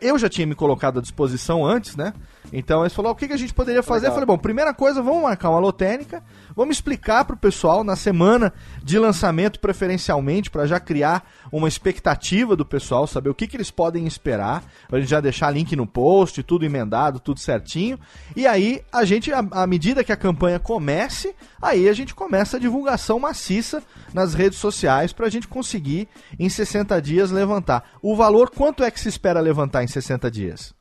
Eu 0.00 0.16
já 0.18 0.28
tinha 0.28 0.46
me 0.46 0.54
colocado 0.54 1.00
à 1.00 1.02
disposição 1.02 1.66
antes, 1.66 1.96
né? 1.96 2.12
Então 2.52 2.82
ele 2.82 2.90
falou: 2.90 3.12
o 3.12 3.14
que, 3.14 3.26
que 3.26 3.34
a 3.34 3.38
gente 3.38 3.52
poderia 3.52 3.82
fazer? 3.82 4.06
Legal. 4.06 4.10
Eu 4.10 4.14
falei: 4.14 4.26
bom, 4.26 4.38
primeira 4.38 4.72
coisa, 4.72 5.02
vamos 5.02 5.22
marcar 5.22 5.50
uma 5.50 5.58
lotérica, 5.58 6.22
vamos 6.58 6.74
explicar 6.74 7.24
para 7.24 7.36
o 7.36 7.38
pessoal 7.38 7.84
na 7.84 7.94
semana 7.94 8.52
de 8.82 8.98
lançamento, 8.98 9.60
preferencialmente, 9.60 10.50
para 10.50 10.66
já 10.66 10.80
criar 10.80 11.24
uma 11.52 11.68
expectativa 11.68 12.56
do 12.56 12.66
pessoal, 12.66 13.06
saber 13.06 13.30
o 13.30 13.34
que, 13.34 13.46
que 13.46 13.56
eles 13.56 13.70
podem 13.70 14.08
esperar. 14.08 14.64
A 14.90 14.98
gente 14.98 15.08
já 15.08 15.20
deixar 15.20 15.52
link 15.52 15.76
no 15.76 15.86
post, 15.86 16.42
tudo 16.42 16.66
emendado, 16.66 17.20
tudo 17.20 17.38
certinho. 17.38 17.96
E 18.34 18.44
aí, 18.44 18.82
a 18.92 19.04
gente, 19.04 19.30
à 19.32 19.66
medida 19.68 20.02
que 20.02 20.10
a 20.10 20.16
campanha 20.16 20.58
comece, 20.58 21.32
aí 21.62 21.88
a 21.88 21.92
gente 21.92 22.12
começa 22.12 22.56
a 22.56 22.60
divulgação 22.60 23.20
maciça 23.20 23.80
nas 24.12 24.34
redes 24.34 24.58
sociais 24.58 25.12
para 25.12 25.26
a 25.26 25.30
gente 25.30 25.46
conseguir, 25.46 26.08
em 26.40 26.48
60 26.48 27.00
dias, 27.00 27.30
levantar. 27.30 27.88
O 28.02 28.16
valor, 28.16 28.50
quanto 28.50 28.82
é 28.82 28.90
que 28.90 28.98
se 28.98 29.08
espera 29.08 29.38
levantar 29.38 29.84
em 29.84 29.86
60 29.86 30.28
dias? 30.28 30.77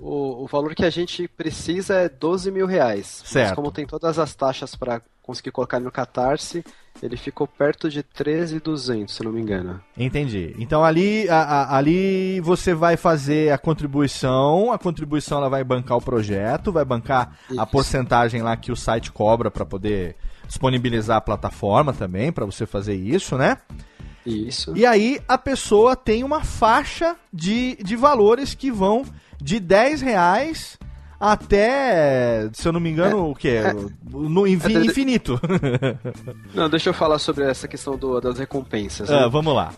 O, 0.00 0.44
o 0.44 0.46
valor 0.46 0.74
que 0.74 0.84
a 0.84 0.90
gente 0.90 1.26
precisa 1.28 1.94
é 1.94 2.08
12 2.08 2.50
mil 2.50 2.66
reais. 2.66 3.22
Certo. 3.24 3.48
Mas 3.48 3.56
como 3.56 3.72
tem 3.72 3.86
todas 3.86 4.18
as 4.18 4.34
taxas 4.34 4.74
para 4.74 5.02
conseguir 5.22 5.50
colocar 5.50 5.78
no 5.78 5.90
Catarse, 5.90 6.64
ele 7.02 7.16
ficou 7.16 7.46
perto 7.46 7.90
de 7.90 8.02
13,200, 8.02 9.14
se 9.14 9.22
não 9.22 9.30
me 9.30 9.42
engano. 9.42 9.80
Entendi. 9.96 10.54
Então 10.58 10.82
ali, 10.82 11.28
a, 11.28 11.42
a, 11.42 11.76
ali 11.76 12.40
você 12.40 12.72
vai 12.72 12.96
fazer 12.96 13.52
a 13.52 13.58
contribuição, 13.58 14.72
a 14.72 14.78
contribuição 14.78 15.38
ela 15.38 15.50
vai 15.50 15.62
bancar 15.62 15.98
o 15.98 16.02
projeto, 16.02 16.72
vai 16.72 16.84
bancar 16.84 17.36
Isso. 17.50 17.60
a 17.60 17.66
porcentagem 17.66 18.40
lá 18.40 18.56
que 18.56 18.72
o 18.72 18.76
site 18.76 19.12
cobra 19.12 19.50
para 19.50 19.66
poder 19.66 20.16
disponibilizar 20.46 21.18
a 21.18 21.20
plataforma 21.20 21.92
também, 21.92 22.32
para 22.32 22.46
você 22.46 22.64
fazer 22.64 22.94
isso, 22.94 23.36
né? 23.36 23.58
Isso. 24.24 24.76
E 24.76 24.84
aí 24.84 25.20
a 25.28 25.36
pessoa 25.36 25.94
tem 25.94 26.24
uma 26.24 26.42
faixa 26.42 27.16
de, 27.32 27.76
de 27.82 27.96
valores 27.96 28.54
que 28.54 28.70
vão 28.70 29.04
de 29.40 29.60
10 29.60 30.02
reais 30.02 30.78
até, 31.20 32.48
se 32.52 32.68
eu 32.68 32.72
não 32.72 32.78
me 32.78 32.90
engano, 32.90 33.18
é, 33.18 33.20
o 33.20 33.34
que? 33.34 33.48
É, 33.48 33.74
no 34.08 34.46
é, 34.46 34.50
infinito. 34.50 35.40
não, 36.54 36.70
deixa 36.70 36.90
eu 36.90 36.94
falar 36.94 37.18
sobre 37.18 37.44
essa 37.44 37.66
questão 37.66 37.96
do, 37.96 38.20
das 38.20 38.38
recompensas. 38.38 39.10
Né? 39.10 39.28
vamos 39.28 39.52
lá. 39.52 39.72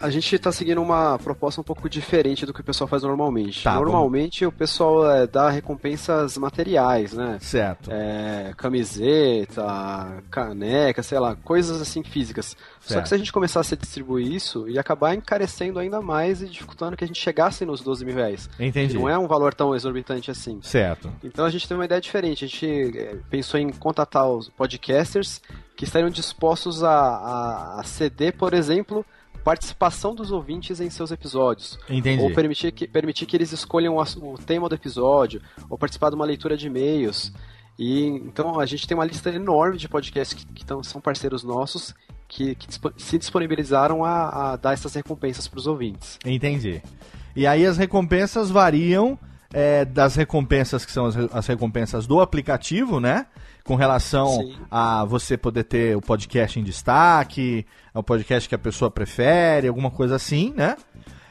A 0.00 0.08
gente 0.08 0.34
está 0.34 0.50
seguindo 0.50 0.80
uma 0.80 1.18
proposta 1.18 1.60
um 1.60 1.64
pouco 1.64 1.86
diferente 1.86 2.46
do 2.46 2.54
que 2.54 2.62
o 2.62 2.64
pessoal 2.64 2.88
faz 2.88 3.02
normalmente. 3.02 3.62
Tá, 3.62 3.74
normalmente 3.74 4.40
vamos... 4.40 4.54
o 4.54 4.58
pessoal 4.58 5.10
é, 5.10 5.26
dá 5.26 5.50
recompensas 5.50 6.38
materiais, 6.38 7.12
né? 7.12 7.36
Certo. 7.38 7.90
É, 7.92 8.54
camiseta, 8.56 10.22
caneca, 10.30 11.02
sei 11.02 11.18
lá, 11.18 11.36
coisas 11.36 11.82
assim 11.82 12.02
físicas. 12.02 12.56
Certo. 12.80 12.94
Só 12.94 13.00
que 13.02 13.08
se 13.10 13.14
a 13.14 13.18
gente 13.18 13.30
começasse 13.30 13.74
a 13.74 13.76
distribuir 13.76 14.32
isso, 14.32 14.66
ia 14.66 14.80
acabar 14.80 15.14
encarecendo 15.14 15.78
ainda 15.78 16.00
mais 16.00 16.40
e 16.40 16.46
dificultando 16.46 16.96
que 16.96 17.04
a 17.04 17.06
gente 17.06 17.20
chegasse 17.20 17.66
nos 17.66 17.82
12 17.82 18.02
mil 18.02 18.14
reais. 18.14 18.48
Entendi. 18.58 18.94
Que 18.94 18.98
não 18.98 19.06
é 19.06 19.18
um 19.18 19.26
valor 19.26 19.52
tão 19.52 19.74
exorbitante 19.74 20.30
assim. 20.30 20.60
Certo. 20.62 21.12
Então 21.22 21.44
a 21.44 21.50
gente 21.50 21.68
teve 21.68 21.78
uma 21.78 21.84
ideia 21.84 22.00
diferente. 22.00 22.46
A 22.46 22.48
gente 22.48 22.98
é, 22.98 23.16
pensou 23.28 23.60
em 23.60 23.68
contatar 23.68 24.26
os 24.26 24.48
podcasters 24.48 25.42
que 25.76 25.84
estariam 25.84 26.08
dispostos 26.08 26.82
a, 26.82 26.90
a, 26.90 27.80
a 27.80 27.82
ceder, 27.84 28.34
por 28.36 28.54
exemplo, 28.54 29.04
participação 29.40 30.14
dos 30.14 30.30
ouvintes 30.30 30.80
em 30.80 30.90
seus 30.90 31.10
episódios. 31.10 31.78
Entendi. 31.88 32.22
Ou 32.22 32.32
permitir 32.32 32.72
que, 32.72 32.86
permitir 32.86 33.26
que 33.26 33.36
eles 33.36 33.52
escolham 33.52 33.96
o, 33.96 34.02
o 34.02 34.38
tema 34.38 34.68
do 34.68 34.74
episódio, 34.74 35.40
ou 35.68 35.76
participar 35.76 36.10
de 36.10 36.16
uma 36.16 36.24
leitura 36.24 36.56
de 36.56 36.66
e-mails. 36.66 37.32
E 37.78 38.06
então 38.06 38.60
a 38.60 38.66
gente 38.66 38.86
tem 38.86 38.96
uma 38.96 39.04
lista 39.04 39.30
enorme 39.30 39.78
de 39.78 39.88
podcasts 39.88 40.34
que, 40.34 40.52
que 40.52 40.64
tão, 40.64 40.82
são 40.82 41.00
parceiros 41.00 41.42
nossos 41.42 41.94
que, 42.28 42.54
que 42.54 42.68
se 42.96 43.18
disponibilizaram 43.18 44.04
a, 44.04 44.52
a, 44.52 44.56
dar 44.56 44.72
essas 44.72 44.94
recompensas 44.94 45.48
para 45.48 45.58
os 45.58 45.66
ouvintes. 45.66 46.18
Entendi. 46.24 46.80
E 47.34 47.46
aí 47.46 47.66
as 47.66 47.76
recompensas 47.76 48.50
variam 48.50 49.18
é, 49.52 49.84
das 49.84 50.14
recompensas 50.14 50.84
que 50.84 50.92
são 50.92 51.06
as, 51.06 51.16
as 51.16 51.46
recompensas 51.46 52.06
do 52.06 52.20
aplicativo, 52.20 53.00
né? 53.00 53.26
Com 53.70 53.76
relação 53.76 54.30
Sim. 54.30 54.56
a 54.68 55.04
você 55.04 55.36
poder 55.36 55.62
ter 55.62 55.96
o 55.96 56.00
podcast 56.00 56.58
em 56.58 56.64
destaque, 56.64 57.64
é 57.94 57.96
o 57.96 58.02
podcast 58.02 58.48
que 58.48 58.54
a 58.56 58.58
pessoa 58.58 58.90
prefere, 58.90 59.68
alguma 59.68 59.92
coisa 59.92 60.16
assim, 60.16 60.52
né? 60.56 60.76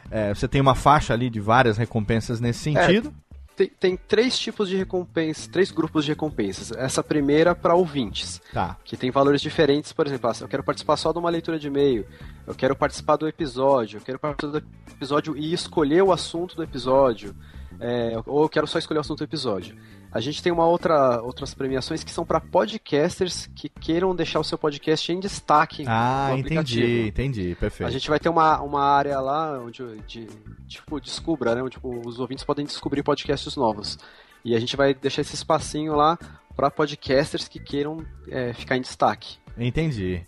É, 0.10 0.34
você 0.34 0.47
tem 0.47 0.62
uma 0.62 0.73
faixa 0.73 1.13
ali 1.13 1.30
de 1.30 1.41
várias 1.41 1.78
recompensas 1.78 2.39
nesse 2.39 2.69
é, 2.69 2.82
sentido. 2.82 3.10
É, 3.10 3.36
tem, 3.58 3.67
tem, 3.67 3.97
três 3.97 4.39
tipos 4.39 4.69
de 4.69 4.78
recompensas, 4.78 5.47
três 5.47 5.69
grupos 5.69 6.06
de 6.06 6.12
recompensas. 6.12 6.71
Essa 6.78 7.04
primeira 7.04 7.54
para 7.54 7.75
ouvintes, 7.75 8.41
tá. 8.54 8.78
que 8.86 8.95
tem 8.95 9.12
valores 9.12 9.41
diferentes. 9.41 9.91
Por 9.91 10.08
exemplo, 10.08 10.30
ah, 10.30 10.34
eu 10.39 10.47
quero 10.47 10.63
participar 10.63 10.95
só 10.95 11.12
de 11.12 11.19
uma 11.19 11.30
leitura 11.30 11.60
de 11.60 11.67
e-mail, 11.67 12.06
eu 12.47 12.56
quero 12.56 12.73
participar 12.73 13.17
do 13.17 13.28
episódio, 13.28 13.97
eu 13.97 14.02
quero 14.02 14.17
participar 14.17 14.62
do 14.62 14.65
episódio 14.89 15.36
e 15.36 15.52
escolher 15.52 16.04
o 16.04 16.13
assunto 16.13 16.56
do 16.56 16.63
episódio. 16.63 17.36
é, 17.82 18.13
ou 18.25 18.43
eu 18.43 18.49
quero 18.49 18.65
só 18.65 18.80
escolher 18.80 18.99
o 18.99 19.02
assunto 19.02 19.17
do 19.17 19.25
episódio. 19.25 19.75
A 20.12 20.19
gente 20.19 20.41
tem 20.41 20.52
uma 20.52 20.65
outra 20.65 21.22
outras 21.22 21.54
premiações 21.54 22.04
que 22.04 22.12
são 22.12 22.26
para 22.26 22.39
podcasters 22.39 23.48
que 23.56 23.69
queiram 23.69 24.15
deixar 24.15 24.39
o 24.39 24.43
seu 24.43 24.58
podcast 24.58 25.12
em 25.12 25.19
destaque. 25.19 25.84
Ah, 25.88 26.32
entendi, 26.36 27.08
entendi, 27.08 27.56
perfeito. 27.60 27.88
A 27.88 27.91
gente 27.91 28.10
vai 28.10 28.19
ter 28.19 28.30
uma, 28.30 28.60
uma 28.62 28.84
área 28.84 29.19
lá 29.19 29.60
onde 29.60 29.84
de, 30.08 30.28
tipo 30.67 31.00
descubra, 31.00 31.54
né, 31.54 31.62
onde 31.62 31.72
tipo, 31.72 32.02
os 32.08 32.19
ouvintes 32.19 32.43
podem 32.43 32.65
descobrir 32.65 33.04
podcasts 33.04 33.56
novos. 33.56 34.00
E 34.43 34.56
a 34.56 34.60
gente 34.60 34.76
vai 34.76 34.93
deixar 34.93 35.22
esse 35.22 35.36
espacinho 35.36 35.95
lá 35.95 36.17
para 36.56 36.72
podcasters 36.72 37.48
que 37.48 37.60
queiram 37.60 38.04
é, 38.28 38.52
ficar 38.54 38.78
em 38.78 38.82
destaque. 38.82 39.38
Entendi. 39.58 40.24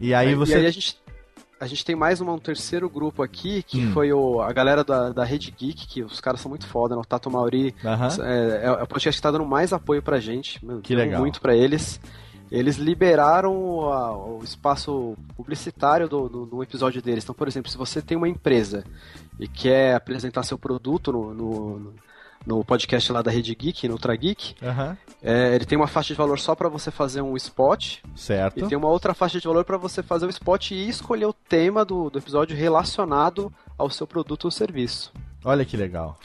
E 0.00 0.12
aí 0.12 0.34
você 0.34 0.54
E 0.54 0.56
aí 0.56 0.66
a 0.66 0.70
gente 0.70 1.01
a 1.62 1.66
gente 1.68 1.84
tem 1.84 1.94
mais 1.94 2.20
uma, 2.20 2.32
um 2.32 2.40
terceiro 2.40 2.90
grupo 2.90 3.22
aqui, 3.22 3.62
que 3.62 3.78
hum. 3.78 3.92
foi 3.92 4.12
o, 4.12 4.40
a 4.42 4.52
galera 4.52 4.82
da, 4.82 5.10
da 5.10 5.22
Rede 5.22 5.54
Geek, 5.56 5.86
que 5.86 6.02
os 6.02 6.20
caras 6.20 6.40
são 6.40 6.48
muito 6.48 6.66
foda, 6.66 6.96
né? 6.96 7.00
O 7.00 7.04
Tato 7.04 7.30
Mauri 7.30 7.72
é, 7.84 8.64
é, 8.64 8.66
é, 8.66 8.82
o 8.82 8.86
podcast 8.88 9.16
que 9.16 9.22
tá 9.22 9.30
dando 9.30 9.46
mais 9.46 9.72
apoio 9.72 10.02
pra 10.02 10.18
gente. 10.18 10.60
Que 10.82 10.92
legal. 10.96 11.20
Muito 11.20 11.40
pra 11.40 11.54
eles. 11.54 12.00
Eles 12.50 12.78
liberaram 12.78 13.54
o, 13.54 13.92
a, 13.92 14.12
o 14.12 14.40
espaço 14.42 15.16
publicitário 15.36 16.08
do, 16.08 16.28
do, 16.28 16.46
do, 16.46 16.62
episódio 16.64 17.00
deles. 17.00 17.22
Então, 17.22 17.34
por 17.34 17.46
exemplo, 17.46 17.70
se 17.70 17.78
você 17.78 18.02
tem 18.02 18.16
uma 18.16 18.28
empresa 18.28 18.82
e 19.38 19.46
quer 19.46 19.94
apresentar 19.94 20.42
seu 20.42 20.58
produto 20.58 21.12
no, 21.12 21.32
no 21.32 21.78
no 21.78 21.94
podcast 22.64 23.12
lá 23.12 23.22
da 23.22 23.30
Rede 23.30 23.54
Geek, 23.54 23.86
no 23.86 23.94
Ultra 23.94 24.14
Geek. 24.16 24.54
Uhum. 24.62 24.96
É, 25.22 25.54
ele 25.54 25.64
tem 25.64 25.78
uma 25.78 25.86
faixa 25.86 26.12
de 26.14 26.18
valor 26.18 26.38
só 26.38 26.54
para 26.54 26.68
você 26.68 26.90
fazer 26.90 27.22
um 27.22 27.36
spot. 27.36 27.98
Certo. 28.16 28.58
E 28.58 28.68
tem 28.68 28.76
uma 28.76 28.88
outra 28.88 29.14
faixa 29.14 29.40
de 29.40 29.46
valor 29.46 29.64
para 29.64 29.76
você 29.76 30.02
fazer 30.02 30.24
o 30.24 30.28
um 30.28 30.30
spot 30.30 30.72
e 30.72 30.88
escolher 30.88 31.26
o 31.26 31.32
tema 31.32 31.84
do, 31.84 32.10
do 32.10 32.18
episódio 32.18 32.56
relacionado 32.56 33.52
ao 33.78 33.88
seu 33.88 34.06
produto 34.06 34.46
ou 34.46 34.50
serviço. 34.50 35.12
Olha 35.44 35.64
que 35.64 35.76
legal. 35.76 36.18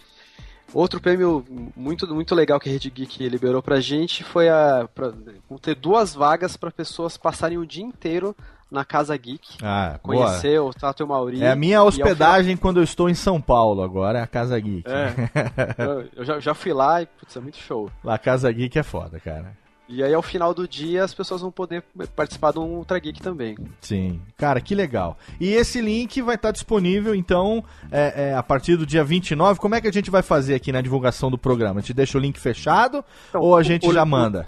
Outro 0.73 0.99
prêmio 0.99 1.45
muito, 1.75 2.13
muito 2.13 2.35
legal 2.35 2.59
que 2.59 2.67
a 2.67 2.71
Rede 2.71 2.89
Geek 2.89 3.29
liberou 3.29 3.61
pra 3.61 3.79
gente 3.79 4.23
foi 4.23 4.49
a, 4.49 4.87
pra, 4.93 5.13
ter 5.61 5.75
duas 5.75 6.13
vagas 6.13 6.57
para 6.57 6.69
pessoas 6.69 7.15
passarem 7.15 7.57
o 7.57 7.65
dia 7.65 7.83
inteiro 7.83 8.35
na 8.69 8.83
Casa 8.83 9.15
Geek. 9.15 9.57
Ah, 9.63 9.99
conhecer 10.01 10.59
boa. 10.59 10.69
o 10.69 10.73
Tato 10.73 11.07
Mauri. 11.07 11.41
É 11.41 11.51
a 11.51 11.55
minha 11.55 11.81
hospedagem 11.83 12.55
final... 12.55 12.61
quando 12.61 12.77
eu 12.77 12.83
estou 12.83 13.09
em 13.09 13.13
São 13.13 13.41
Paulo 13.41 13.81
agora, 13.81 14.19
é 14.19 14.21
a 14.21 14.27
Casa 14.27 14.59
Geek. 14.59 14.83
É, 14.89 16.09
eu, 16.15 16.25
já, 16.25 16.39
já, 16.39 16.53
fui 16.53 16.73
lá 16.73 17.01
e 17.01 17.05
putz, 17.05 17.35
é 17.35 17.39
muito 17.39 17.57
show. 17.57 17.89
Lá 18.03 18.15
a 18.15 18.19
Casa 18.19 18.51
Geek 18.51 18.77
é 18.77 18.83
foda, 18.83 19.19
cara. 19.19 19.55
E 19.89 20.03
aí 20.03 20.13
ao 20.13 20.21
final 20.21 20.53
do 20.53 20.67
dia 20.67 21.03
as 21.03 21.13
pessoas 21.13 21.39
vão 21.41 21.49
poder 21.49 21.81
participar 22.13 22.51
de 22.51 22.59
um 22.59 22.75
Ultra 22.75 22.99
Geek 22.99 23.21
também. 23.21 23.57
Sim, 23.79 24.19
cara, 24.35 24.59
que 24.59 24.75
legal. 24.75 25.17
E 25.39 25.47
esse 25.53 25.79
link 25.79 26.21
vai 26.21 26.35
estar 26.35 26.51
disponível 26.51 27.15
então 27.15 27.63
é, 27.89 28.29
é, 28.29 28.35
a 28.35 28.43
partir 28.43 28.75
do 28.75 28.85
dia 28.85 29.03
29. 29.03 29.59
Como 29.59 29.75
é 29.75 29.81
que 29.81 29.87
a 29.87 29.93
gente 29.93 30.11
vai 30.11 30.21
fazer 30.21 30.55
aqui 30.55 30.73
na 30.73 30.81
divulgação 30.81 31.31
do 31.31 31.37
programa? 31.37 31.79
A 31.79 31.81
gente 31.81 31.93
deixa 31.93 32.17
o 32.17 32.21
link 32.21 32.37
fechado 32.37 33.03
então, 33.29 33.41
ou 33.41 33.55
a 33.55 33.63
gente 33.63 33.87
o, 33.87 33.93
já 33.93 34.03
manda? 34.03 34.45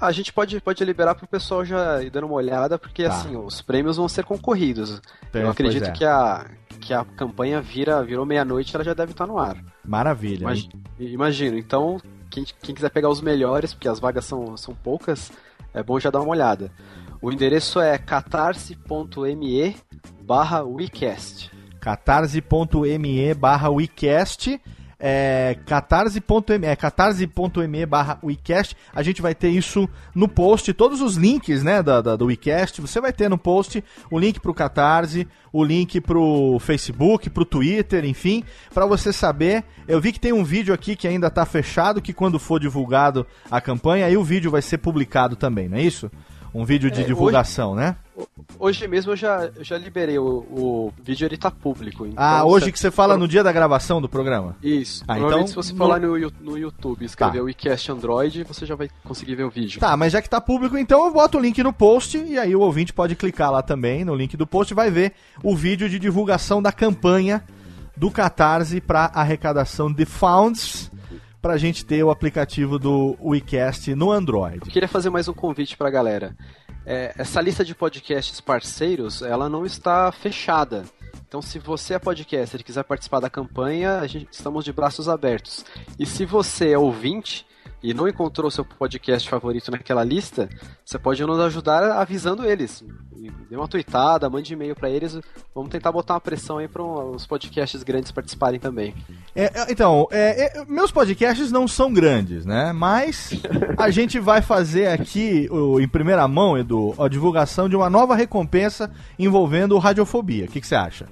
A 0.00 0.12
gente 0.12 0.32
pode, 0.32 0.58
pode 0.60 0.82
liberar 0.84 1.14
para 1.14 1.24
o 1.24 1.28
pessoal 1.28 1.64
já 1.64 2.02
ir 2.02 2.10
dando 2.10 2.26
uma 2.26 2.36
olhada, 2.36 2.78
porque 2.78 3.04
tá. 3.04 3.10
assim, 3.10 3.36
os 3.36 3.60
prêmios 3.60 3.98
vão 3.98 4.08
ser 4.08 4.24
concorridos. 4.24 5.00
Eu 5.32 5.50
acredito 5.50 5.88
é. 5.88 5.90
que, 5.90 6.04
a, 6.04 6.46
que 6.80 6.94
a 6.94 7.04
campanha 7.04 7.60
vira, 7.60 8.02
virou 8.02 8.24
meia-noite 8.24 8.74
ela 8.74 8.82
já 8.82 8.94
deve 8.94 9.12
estar 9.12 9.26
no 9.26 9.38
ar. 9.38 9.62
Maravilha. 9.84 10.46
imagino. 10.98 11.58
Então, 11.58 12.00
quem, 12.30 12.44
quem 12.62 12.74
quiser 12.74 12.90
pegar 12.90 13.10
os 13.10 13.20
melhores, 13.20 13.74
porque 13.74 13.88
as 13.88 14.00
vagas 14.00 14.24
são, 14.24 14.56
são 14.56 14.74
poucas, 14.74 15.30
é 15.74 15.82
bom 15.82 16.00
já 16.00 16.08
dar 16.08 16.20
uma 16.20 16.30
olhada. 16.30 16.72
O 17.20 17.30
endereço 17.30 17.78
é 17.78 17.98
catarse.me 17.98 19.76
barra 20.22 20.62
WeCast. 20.62 21.50
catarse.me 21.78 23.34
barra 23.34 23.68
WeCast 23.68 24.60
é 25.00 25.56
catarse.me 25.64 26.66
é, 26.66 26.76
catarse.me 26.76 27.86
barra 27.86 28.18
WeCast. 28.22 28.76
A 28.94 29.02
gente 29.02 29.22
vai 29.22 29.34
ter 29.34 29.48
isso 29.48 29.88
no 30.14 30.28
post, 30.28 30.72
todos 30.74 31.00
os 31.00 31.16
links 31.16 31.62
né, 31.62 31.82
da, 31.82 32.02
da, 32.02 32.16
do 32.16 32.26
WeCast, 32.26 32.80
você 32.80 33.00
vai 33.00 33.12
ter 33.12 33.30
no 33.30 33.38
post 33.38 33.82
o 34.10 34.18
link 34.18 34.38
para 34.38 34.50
o 34.50 34.54
Catarse, 34.54 35.26
o 35.52 35.64
link 35.64 36.00
para 36.00 36.18
o 36.18 36.58
Facebook, 36.58 37.30
para 37.30 37.42
o 37.42 37.46
Twitter, 37.46 38.04
enfim, 38.04 38.44
para 38.74 38.84
você 38.84 39.12
saber. 39.12 39.64
Eu 39.88 40.00
vi 40.00 40.12
que 40.12 40.20
tem 40.20 40.32
um 40.32 40.44
vídeo 40.44 40.74
aqui 40.74 40.94
que 40.94 41.08
ainda 41.08 41.28
está 41.28 41.46
fechado, 41.46 42.02
que 42.02 42.12
quando 42.12 42.38
for 42.38 42.60
divulgado 42.60 43.26
a 43.50 43.60
campanha, 43.60 44.06
aí 44.06 44.16
o 44.16 44.22
vídeo 44.22 44.50
vai 44.50 44.62
ser 44.62 44.78
publicado 44.78 45.34
também, 45.34 45.68
não 45.68 45.78
é 45.78 45.82
isso? 45.82 46.10
Um 46.52 46.64
vídeo 46.64 46.90
de 46.90 47.02
é, 47.02 47.04
divulgação, 47.04 47.72
hoje, 47.72 47.80
né? 47.80 47.96
Hoje 48.58 48.88
mesmo 48.88 49.12
eu 49.12 49.16
já, 49.16 49.50
eu 49.56 49.64
já 49.64 49.78
liberei 49.78 50.18
o, 50.18 50.26
o 50.26 50.92
vídeo, 51.02 51.26
ele 51.26 51.36
tá 51.36 51.50
público. 51.50 52.04
Então 52.04 52.22
ah, 52.22 52.44
hoje 52.44 52.72
que 52.72 52.78
você 52.78 52.90
fala 52.90 53.16
no 53.16 53.28
dia 53.28 53.42
da 53.42 53.52
gravação 53.52 54.00
do 54.00 54.08
programa? 54.08 54.56
Isso. 54.62 55.04
Ah, 55.06 55.18
então, 55.18 55.46
se 55.46 55.54
você 55.54 55.74
falar 55.74 56.00
no, 56.00 56.18
no 56.40 56.58
YouTube 56.58 57.04
escrever 57.04 57.38
tá. 57.38 57.44
o 57.44 57.48
iCast 57.48 57.92
Android, 57.92 58.44
você 58.44 58.66
já 58.66 58.74
vai 58.74 58.90
conseguir 59.04 59.36
ver 59.36 59.44
o 59.44 59.50
vídeo. 59.50 59.80
Tá, 59.80 59.96
mas 59.96 60.12
já 60.12 60.20
que 60.20 60.28
tá 60.28 60.40
público, 60.40 60.76
então 60.76 61.06
eu 61.06 61.12
boto 61.12 61.38
o 61.38 61.40
link 61.40 61.62
no 61.62 61.72
post 61.72 62.18
e 62.18 62.38
aí 62.38 62.54
o 62.54 62.60
ouvinte 62.60 62.92
pode 62.92 63.14
clicar 63.14 63.50
lá 63.50 63.62
também 63.62 64.04
no 64.04 64.14
link 64.14 64.36
do 64.36 64.46
post 64.46 64.72
e 64.72 64.76
vai 64.76 64.90
ver 64.90 65.12
o 65.42 65.54
vídeo 65.56 65.88
de 65.88 65.98
divulgação 65.98 66.60
da 66.60 66.72
campanha 66.72 67.44
do 67.96 68.10
Catarse 68.10 68.80
para 68.80 69.10
arrecadação 69.14 69.92
de 69.92 70.04
funds 70.04 70.90
para 71.40 71.54
a 71.54 71.58
gente 71.58 71.84
ter 71.84 72.02
o 72.02 72.10
aplicativo 72.10 72.78
do 72.78 73.16
WeCast 73.20 73.94
no 73.94 74.10
Android. 74.10 74.60
Eu 74.64 74.72
queria 74.72 74.88
fazer 74.88 75.10
mais 75.10 75.26
um 75.28 75.32
convite 75.32 75.76
para 75.76 75.88
a 75.88 75.90
galera. 75.90 76.36
É, 76.84 77.14
essa 77.16 77.40
lista 77.40 77.64
de 77.64 77.74
podcasts 77.74 78.40
parceiros, 78.40 79.22
ela 79.22 79.48
não 79.48 79.64
está 79.64 80.10
fechada. 80.12 80.84
Então, 81.26 81.40
se 81.40 81.58
você 81.58 81.94
é 81.94 81.98
podcaster 81.98 82.60
e 82.60 82.64
quiser 82.64 82.82
participar 82.82 83.20
da 83.20 83.30
campanha, 83.30 84.06
gente, 84.06 84.28
estamos 84.32 84.64
de 84.64 84.72
braços 84.72 85.08
abertos. 85.08 85.64
E 85.98 86.04
se 86.04 86.24
você 86.24 86.72
é 86.72 86.78
ouvinte 86.78 87.46
e 87.82 87.94
não 87.94 88.06
encontrou 88.06 88.50
seu 88.50 88.64
podcast 88.64 89.28
favorito 89.28 89.70
naquela 89.70 90.04
lista, 90.04 90.48
você 90.84 90.98
pode 90.98 91.24
nos 91.24 91.40
ajudar 91.40 91.92
avisando 91.92 92.44
eles. 92.44 92.84
Dê 93.48 93.56
uma 93.56 93.68
tweetada, 93.68 94.28
mande 94.30 94.52
e-mail 94.52 94.74
para 94.74 94.90
eles. 94.90 95.18
Vamos 95.54 95.70
tentar 95.70 95.92
botar 95.92 96.14
uma 96.14 96.20
pressão 96.20 96.58
aí 96.58 96.68
para 96.68 96.82
os 96.82 97.26
podcasts 97.26 97.82
grandes 97.82 98.10
participarem 98.10 98.60
também. 98.60 98.94
É, 99.34 99.44
é 99.44 99.72
então, 99.72 100.06
é, 100.10 100.58
é, 100.58 100.64
meus 100.66 100.90
podcasts 100.90 101.50
não 101.50 101.66
são 101.66 101.92
grandes, 101.92 102.44
né? 102.44 102.72
Mas 102.72 103.32
a 103.76 103.88
gente 103.92 104.18
vai 104.18 104.42
fazer 104.42 104.88
aqui, 104.88 105.48
o, 105.50 105.80
em 105.80 105.88
primeira 105.88 106.26
mão, 106.28 106.56
Edu, 106.56 106.94
a 106.98 107.08
divulgação 107.08 107.68
de 107.68 107.76
uma 107.76 107.90
nova 107.90 108.14
recompensa 108.14 108.90
envolvendo 109.18 109.78
radiofobia. 109.78 110.46
O 110.46 110.48
que, 110.48 110.60
que 110.60 110.66
você 110.66 110.74
acha? 110.74 111.06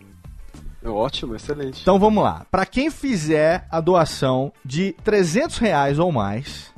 Ótimo, 0.89 1.35
excelente. 1.35 1.83
Então 1.83 1.99
vamos 1.99 2.23
lá. 2.23 2.47
Para 2.51 2.67
quem 2.67 2.91
fizer 2.91 3.67
a 3.71 3.81
doação 3.81 4.53
de 4.65 4.95
300 5.05 5.59
reais 5.59 5.99
ou 5.99 6.11
mais, 6.11 6.73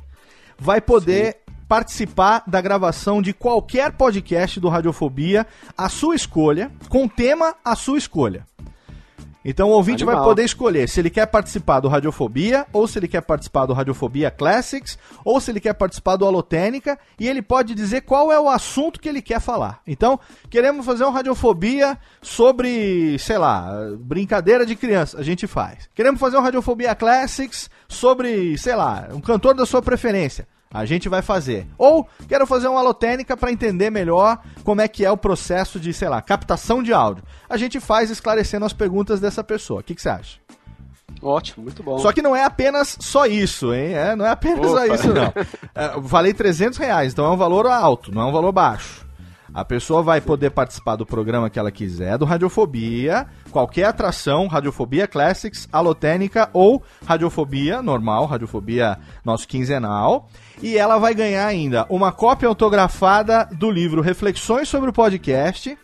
vai 0.57 0.79
poder 0.79 1.33
Sim. 1.47 1.53
participar 1.67 2.43
da 2.45 2.61
gravação 2.61 3.21
de 3.21 3.33
qualquer 3.33 3.91
podcast 3.93 4.59
do 4.59 4.69
Radiofobia, 4.69 5.47
a 5.77 5.89
sua 5.89 6.15
escolha, 6.15 6.71
com 6.89 7.07
tema 7.07 7.55
a 7.63 7.75
sua 7.75 7.97
escolha. 7.97 8.45
Então 9.43 9.69
o 9.69 9.71
ouvinte 9.71 10.03
Animal. 10.03 10.21
vai 10.21 10.29
poder 10.29 10.43
escolher 10.43 10.87
se 10.87 10.99
ele 10.99 11.09
quer 11.09 11.25
participar 11.25 11.79
do 11.79 11.87
Radiofobia, 11.87 12.65
ou 12.71 12.87
se 12.87 12.99
ele 12.99 13.07
quer 13.07 13.21
participar 13.21 13.65
do 13.65 13.73
Radiofobia 13.73 14.29
Classics, 14.29 14.97
ou 15.25 15.39
se 15.41 15.51
ele 15.51 15.59
quer 15.59 15.73
participar 15.73 16.15
do 16.15 16.25
Alotênica, 16.25 16.97
e 17.19 17.27
ele 17.27 17.41
pode 17.41 17.73
dizer 17.73 18.01
qual 18.01 18.31
é 18.31 18.39
o 18.39 18.49
assunto 18.49 18.99
que 18.99 19.09
ele 19.09 19.21
quer 19.21 19.39
falar. 19.39 19.81
Então, 19.85 20.19
queremos 20.49 20.85
fazer 20.85 21.05
um 21.05 21.11
Radiofobia 21.11 21.97
sobre, 22.21 23.17
sei 23.19 23.37
lá, 23.37 23.71
brincadeira 23.99 24.65
de 24.65 24.75
criança, 24.75 25.17
a 25.17 25.23
gente 25.23 25.47
faz. 25.47 25.89
Queremos 25.95 26.19
fazer 26.19 26.37
um 26.37 26.41
Radiofobia 26.41 26.93
Classics 26.93 27.69
sobre, 27.87 28.57
sei 28.57 28.75
lá, 28.75 29.09
um 29.11 29.21
cantor 29.21 29.55
da 29.55 29.65
sua 29.65 29.81
preferência. 29.81 30.47
A 30.73 30.85
gente 30.85 31.09
vai 31.09 31.21
fazer. 31.21 31.67
Ou 31.77 32.07
quero 32.27 32.47
fazer 32.47 32.67
uma 32.67 32.79
alotênica 32.79 33.35
para 33.35 33.51
entender 33.51 33.89
melhor 33.89 34.39
como 34.63 34.81
é 34.81 34.87
que 34.87 35.05
é 35.05 35.11
o 35.11 35.17
processo 35.17 35.79
de, 35.79 35.93
sei 35.93 36.07
lá, 36.07 36.21
captação 36.21 36.81
de 36.81 36.93
áudio. 36.93 37.23
A 37.49 37.57
gente 37.57 37.79
faz 37.79 38.09
esclarecendo 38.09 38.65
as 38.65 38.73
perguntas 38.73 39.19
dessa 39.19 39.43
pessoa. 39.43 39.81
O 39.81 39.83
que, 39.83 39.93
que 39.95 40.01
você 40.01 40.09
acha? 40.09 40.39
Ótimo, 41.21 41.63
muito 41.63 41.83
bom. 41.83 41.99
Só 41.99 42.11
que 42.11 42.21
não 42.21 42.35
é 42.35 42.43
apenas 42.43 42.97
só 42.99 43.25
isso, 43.25 43.73
hein? 43.73 43.93
É, 43.93 44.15
não 44.15 44.25
é 44.25 44.29
apenas 44.29 44.71
Opa. 44.71 44.79
só 44.79 44.93
isso, 44.93 45.13
não. 45.13 45.33
É, 45.73 45.99
valei 45.99 46.33
300 46.33 46.77
reais, 46.77 47.13
então 47.13 47.25
é 47.25 47.29
um 47.29 47.37
valor 47.37 47.65
alto, 47.67 48.11
não 48.13 48.21
é 48.21 48.25
um 48.25 48.31
valor 48.31 48.51
baixo. 48.51 49.05
A 49.53 49.65
pessoa 49.65 50.01
vai 50.01 50.21
poder 50.21 50.51
participar 50.51 50.95
do 50.95 51.05
programa 51.05 51.49
que 51.49 51.59
ela 51.59 51.71
quiser, 51.71 52.17
do 52.17 52.23
Radiofobia, 52.23 53.27
qualquer 53.51 53.85
atração, 53.85 54.47
Radiofobia 54.47 55.07
Classics, 55.07 55.67
Alotênica 55.71 56.49
ou 56.53 56.81
Radiofobia 57.05 57.81
normal, 57.81 58.25
Radiofobia 58.25 58.97
nosso 59.25 59.47
quinzenal. 59.47 60.29
E 60.61 60.77
ela 60.77 60.97
vai 60.97 61.13
ganhar 61.13 61.45
ainda 61.45 61.85
uma 61.89 62.11
cópia 62.11 62.47
autografada 62.47 63.45
do 63.51 63.69
livro 63.69 64.01
Reflexões 64.01 64.69
sobre 64.69 64.89
o 64.89 64.93
Podcast 64.93 65.77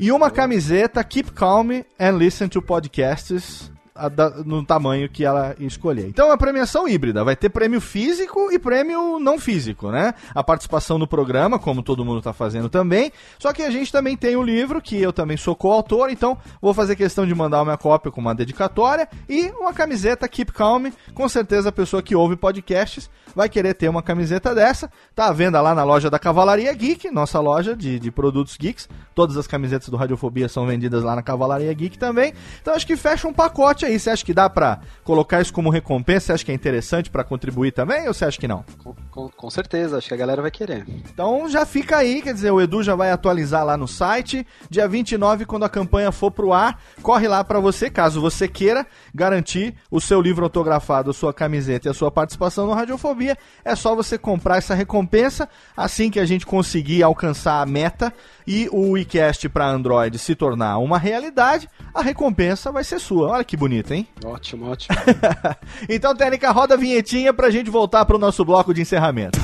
e 0.00 0.10
uma 0.10 0.30
camiseta 0.30 1.04
Keep 1.04 1.32
Calm 1.32 1.82
and 1.98 2.16
Listen 2.16 2.48
to 2.48 2.60
Podcasts 2.60 3.70
da, 4.14 4.30
no 4.44 4.64
tamanho 4.64 5.08
que 5.08 5.24
ela 5.24 5.54
escolher. 5.58 6.06
Então 6.06 6.26
é 6.26 6.30
uma 6.30 6.38
premiação 6.38 6.88
híbrida, 6.88 7.24
vai 7.24 7.34
ter 7.34 7.48
prêmio 7.48 7.80
físico 7.80 8.50
e 8.52 8.58
prêmio 8.58 9.18
não 9.18 9.38
físico, 9.38 9.90
né? 9.90 10.14
A 10.34 10.42
participação 10.42 10.98
no 10.98 11.06
programa, 11.06 11.58
como 11.58 11.82
todo 11.82 12.04
mundo 12.04 12.18
está 12.18 12.32
fazendo 12.32 12.68
também. 12.68 13.10
Só 13.38 13.52
que 13.52 13.62
a 13.62 13.70
gente 13.70 13.90
também 13.90 14.16
tem 14.16 14.36
o 14.36 14.40
um 14.40 14.42
livro, 14.42 14.80
que 14.80 15.00
eu 15.00 15.12
também 15.12 15.36
sou 15.36 15.54
coautor, 15.54 16.10
então 16.10 16.36
vou 16.60 16.74
fazer 16.74 16.96
questão 16.96 17.26
de 17.26 17.34
mandar 17.34 17.62
uma 17.62 17.76
cópia 17.76 18.12
com 18.12 18.20
uma 18.20 18.34
dedicatória 18.34 19.08
e 19.28 19.50
uma 19.58 19.72
camiseta 19.72 20.28
Keep 20.28 20.52
Calm. 20.52 20.90
Com 21.14 21.28
certeza 21.28 21.68
a 21.68 21.72
pessoa 21.72 22.02
que 22.02 22.14
ouve 22.14 22.36
podcasts 22.36 23.10
vai 23.36 23.50
querer 23.50 23.74
ter 23.74 23.90
uma 23.90 24.02
camiseta 24.02 24.54
dessa. 24.54 24.90
Tá 25.14 25.26
à 25.26 25.32
venda 25.32 25.60
lá 25.60 25.74
na 25.74 25.84
loja 25.84 26.08
da 26.08 26.18
Cavalaria 26.18 26.72
Geek, 26.72 27.10
nossa 27.10 27.38
loja 27.38 27.76
de, 27.76 28.00
de 28.00 28.10
produtos 28.10 28.56
geeks. 28.56 28.88
Todas 29.14 29.36
as 29.36 29.46
camisetas 29.46 29.90
do 29.90 29.96
Radiofobia 29.96 30.48
são 30.48 30.66
vendidas 30.66 31.04
lá 31.04 31.14
na 31.14 31.22
Cavalaria 31.22 31.72
Geek 31.74 31.98
também. 31.98 32.32
Então 32.62 32.74
acho 32.74 32.86
que 32.86 32.96
fecha 32.96 33.28
um 33.28 33.34
pacote 33.34 33.84
aí. 33.84 33.98
Você 33.98 34.08
acha 34.08 34.24
que 34.24 34.32
dá 34.32 34.48
para 34.48 34.80
colocar 35.04 35.42
isso 35.42 35.52
como 35.52 35.68
recompensa? 35.68 36.26
Você 36.26 36.32
acha 36.32 36.44
que 36.46 36.50
é 36.50 36.54
interessante 36.54 37.10
para 37.10 37.22
contribuir 37.22 37.72
também 37.72 38.08
ou 38.08 38.14
você 38.14 38.24
acha 38.24 38.38
que 38.38 38.48
não? 38.48 38.64
Com, 38.82 38.94
com, 39.10 39.28
com, 39.28 39.50
certeza, 39.50 39.98
acho 39.98 40.08
que 40.08 40.14
a 40.14 40.16
galera 40.16 40.40
vai 40.40 40.50
querer. 40.50 40.86
Então 40.88 41.46
já 41.46 41.66
fica 41.66 41.98
aí, 41.98 42.22
quer 42.22 42.32
dizer, 42.32 42.50
o 42.50 42.60
Edu 42.60 42.82
já 42.82 42.94
vai 42.94 43.10
atualizar 43.10 43.66
lá 43.66 43.76
no 43.76 43.86
site. 43.86 44.46
Dia 44.70 44.88
29, 44.88 45.44
quando 45.44 45.64
a 45.64 45.68
campanha 45.68 46.10
for 46.10 46.30
pro 46.30 46.54
ar, 46.54 46.80
corre 47.02 47.28
lá 47.28 47.44
para 47.44 47.60
você, 47.60 47.90
caso 47.90 48.18
você 48.18 48.48
queira 48.48 48.86
garantir 49.14 49.74
o 49.90 50.00
seu 50.00 50.22
livro 50.22 50.44
autografado, 50.44 51.10
a 51.10 51.14
sua 51.14 51.34
camiseta 51.34 51.88
e 51.88 51.90
a 51.90 51.94
sua 51.94 52.10
participação 52.10 52.66
no 52.66 52.72
Radiofobia. 52.72 53.25
É 53.64 53.74
só 53.74 53.94
você 53.94 54.18
comprar 54.18 54.58
essa 54.58 54.74
recompensa 54.74 55.48
assim 55.76 56.10
que 56.10 56.20
a 56.20 56.26
gente 56.26 56.44
conseguir 56.44 57.02
alcançar 57.02 57.60
a 57.60 57.66
meta 57.66 58.12
e 58.46 58.68
o 58.70 58.92
WeCast 58.92 59.48
para 59.48 59.66
Android 59.68 60.18
se 60.18 60.34
tornar 60.34 60.78
uma 60.78 60.98
realidade, 60.98 61.68
a 61.94 62.02
recompensa 62.02 62.70
vai 62.70 62.84
ser 62.84 63.00
sua. 63.00 63.30
Olha 63.30 63.44
que 63.44 63.56
bonito, 63.56 63.92
hein? 63.92 64.06
Ótimo, 64.24 64.70
ótimo. 64.70 64.96
então, 65.88 66.14
Técnica, 66.14 66.50
roda 66.50 66.74
a 66.74 66.76
vinhetinha 66.76 67.32
pra 67.32 67.50
gente 67.50 67.70
voltar 67.70 68.04
pro 68.04 68.18
nosso 68.18 68.44
bloco 68.44 68.72
de 68.72 68.82
encerramento. 68.82 69.38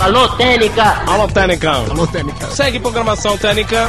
Alô, 0.00 0.28
Técnica! 0.30 1.04
Alô, 1.06 1.28
Técnica! 1.28 1.70
Alô, 1.70 2.06
Técnica! 2.06 2.46
Segue 2.48 2.80
programação 2.80 3.38
Técnica. 3.38 3.88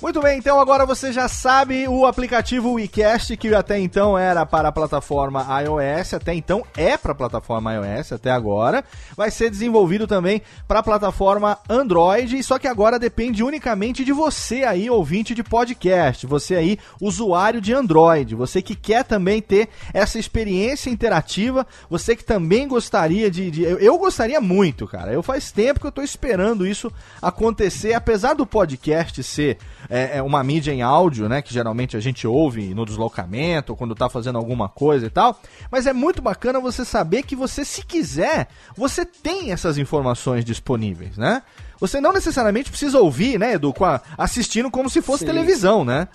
Muito 0.00 0.20
bem, 0.22 0.38
então 0.38 0.60
agora 0.60 0.86
você 0.86 1.12
já 1.12 1.26
sabe 1.26 1.88
o 1.88 2.06
aplicativo 2.06 2.74
WeCast, 2.74 3.36
que 3.36 3.52
até 3.52 3.80
então 3.80 4.16
era 4.16 4.46
para 4.46 4.68
a 4.68 4.72
plataforma 4.72 5.44
iOS, 5.60 6.14
até 6.14 6.32
então 6.32 6.64
é 6.76 6.96
para 6.96 7.10
a 7.10 7.14
plataforma 7.16 7.74
iOS, 7.74 8.12
até 8.12 8.30
agora. 8.30 8.84
Vai 9.16 9.28
ser 9.32 9.50
desenvolvido 9.50 10.06
também 10.06 10.40
para 10.68 10.78
a 10.78 10.82
plataforma 10.84 11.58
Android, 11.68 12.40
só 12.44 12.60
que 12.60 12.68
agora 12.68 12.96
depende 12.96 13.42
unicamente 13.42 14.04
de 14.04 14.12
você 14.12 14.62
aí, 14.62 14.88
ouvinte 14.88 15.34
de 15.34 15.42
podcast, 15.42 16.28
você 16.28 16.54
aí, 16.54 16.78
usuário 17.00 17.60
de 17.60 17.74
Android, 17.74 18.36
você 18.36 18.62
que 18.62 18.76
quer 18.76 19.02
também 19.02 19.42
ter 19.42 19.68
essa 19.92 20.16
experiência 20.16 20.90
interativa, 20.90 21.66
você 21.90 22.14
que 22.14 22.24
também 22.24 22.68
gostaria 22.68 23.28
de. 23.28 23.50
de 23.50 23.64
eu, 23.64 23.78
eu, 23.80 23.98
gostaria 23.98 24.40
muito, 24.40 24.86
cara. 24.86 25.12
Eu 25.12 25.24
faz 25.24 25.50
tempo 25.50 25.80
que 25.80 25.86
eu 25.86 25.90
estou 25.90 26.04
esperando 26.04 26.64
isso 26.64 26.88
acontecer, 27.20 27.94
apesar 27.94 28.34
do 28.34 28.46
podcast 28.46 29.24
ser 29.24 29.58
é, 29.90 30.18
é, 30.18 30.22
uma 30.22 30.42
mídia 30.44 30.72
em 30.72 30.82
áudio, 30.82 31.28
né? 31.28 31.40
Que 31.40 31.52
geralmente 31.52 31.96
a 31.96 32.00
gente 32.00 32.26
ouve 32.26 32.74
no 32.74 32.84
deslocamento, 32.84 33.72
ou 33.72 33.76
quando 33.76 33.94
tá 33.94 34.08
fazendo 34.08 34.36
alguma 34.36 34.68
coisa 34.68 35.06
e 35.06 35.10
tal. 35.10 35.40
Mas 35.70 35.86
é 35.86 35.92
muito 35.92 36.20
bacana 36.20 36.60
você 36.60 36.84
saber 36.84 37.22
que 37.22 37.34
você, 37.34 37.64
se 37.64 37.84
quiser, 37.84 38.48
você 38.76 39.04
tem 39.04 39.52
essas 39.52 39.78
informações 39.78 40.44
disponíveis, 40.44 41.16
né? 41.16 41.42
Você 41.80 42.00
não 42.00 42.12
necessariamente 42.12 42.70
precisa 42.70 42.98
ouvir, 42.98 43.38
né, 43.38 43.54
Edu, 43.54 43.72
assistindo 44.16 44.70
como 44.70 44.90
se 44.90 45.00
fosse 45.00 45.20
Sim. 45.20 45.26
televisão, 45.26 45.84
né? 45.84 46.08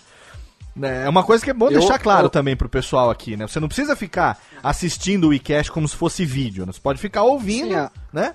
É 0.81 1.07
uma 1.07 1.23
coisa 1.23 1.43
que 1.43 1.51
é 1.51 1.53
bom 1.53 1.67
eu, 1.67 1.79
deixar 1.79 1.99
claro 1.99 2.25
eu... 2.25 2.29
também 2.29 2.55
pro 2.55 2.67
pessoal 2.67 3.11
aqui, 3.11 3.37
né? 3.37 3.47
Você 3.47 3.59
não 3.59 3.67
precisa 3.67 3.95
ficar 3.95 4.41
assistindo 4.61 5.27
o 5.27 5.33
iCast 5.33 5.71
como 5.71 5.87
se 5.87 5.95
fosse 5.95 6.25
vídeo, 6.25 6.65
né? 6.65 6.71
Você 6.71 6.79
pode 6.79 6.99
ficar 6.99 7.23
ouvindo, 7.23 7.69
Sim, 7.69 7.75
é. 7.75 7.89
né? 8.11 8.33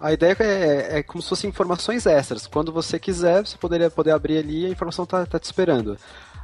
A 0.00 0.12
ideia 0.14 0.34
é, 0.40 0.98
é 0.98 1.02
como 1.02 1.20
se 1.20 1.28
fossem 1.28 1.50
informações 1.50 2.06
extras. 2.06 2.46
Quando 2.46 2.72
você 2.72 2.98
quiser, 2.98 3.46
você 3.46 3.58
poderia 3.58 3.90
poder 3.90 4.12
abrir 4.12 4.38
ali 4.38 4.62
e 4.62 4.66
a 4.66 4.70
informação 4.70 5.04
tá, 5.04 5.26
tá 5.26 5.38
te 5.38 5.44
esperando. 5.44 5.98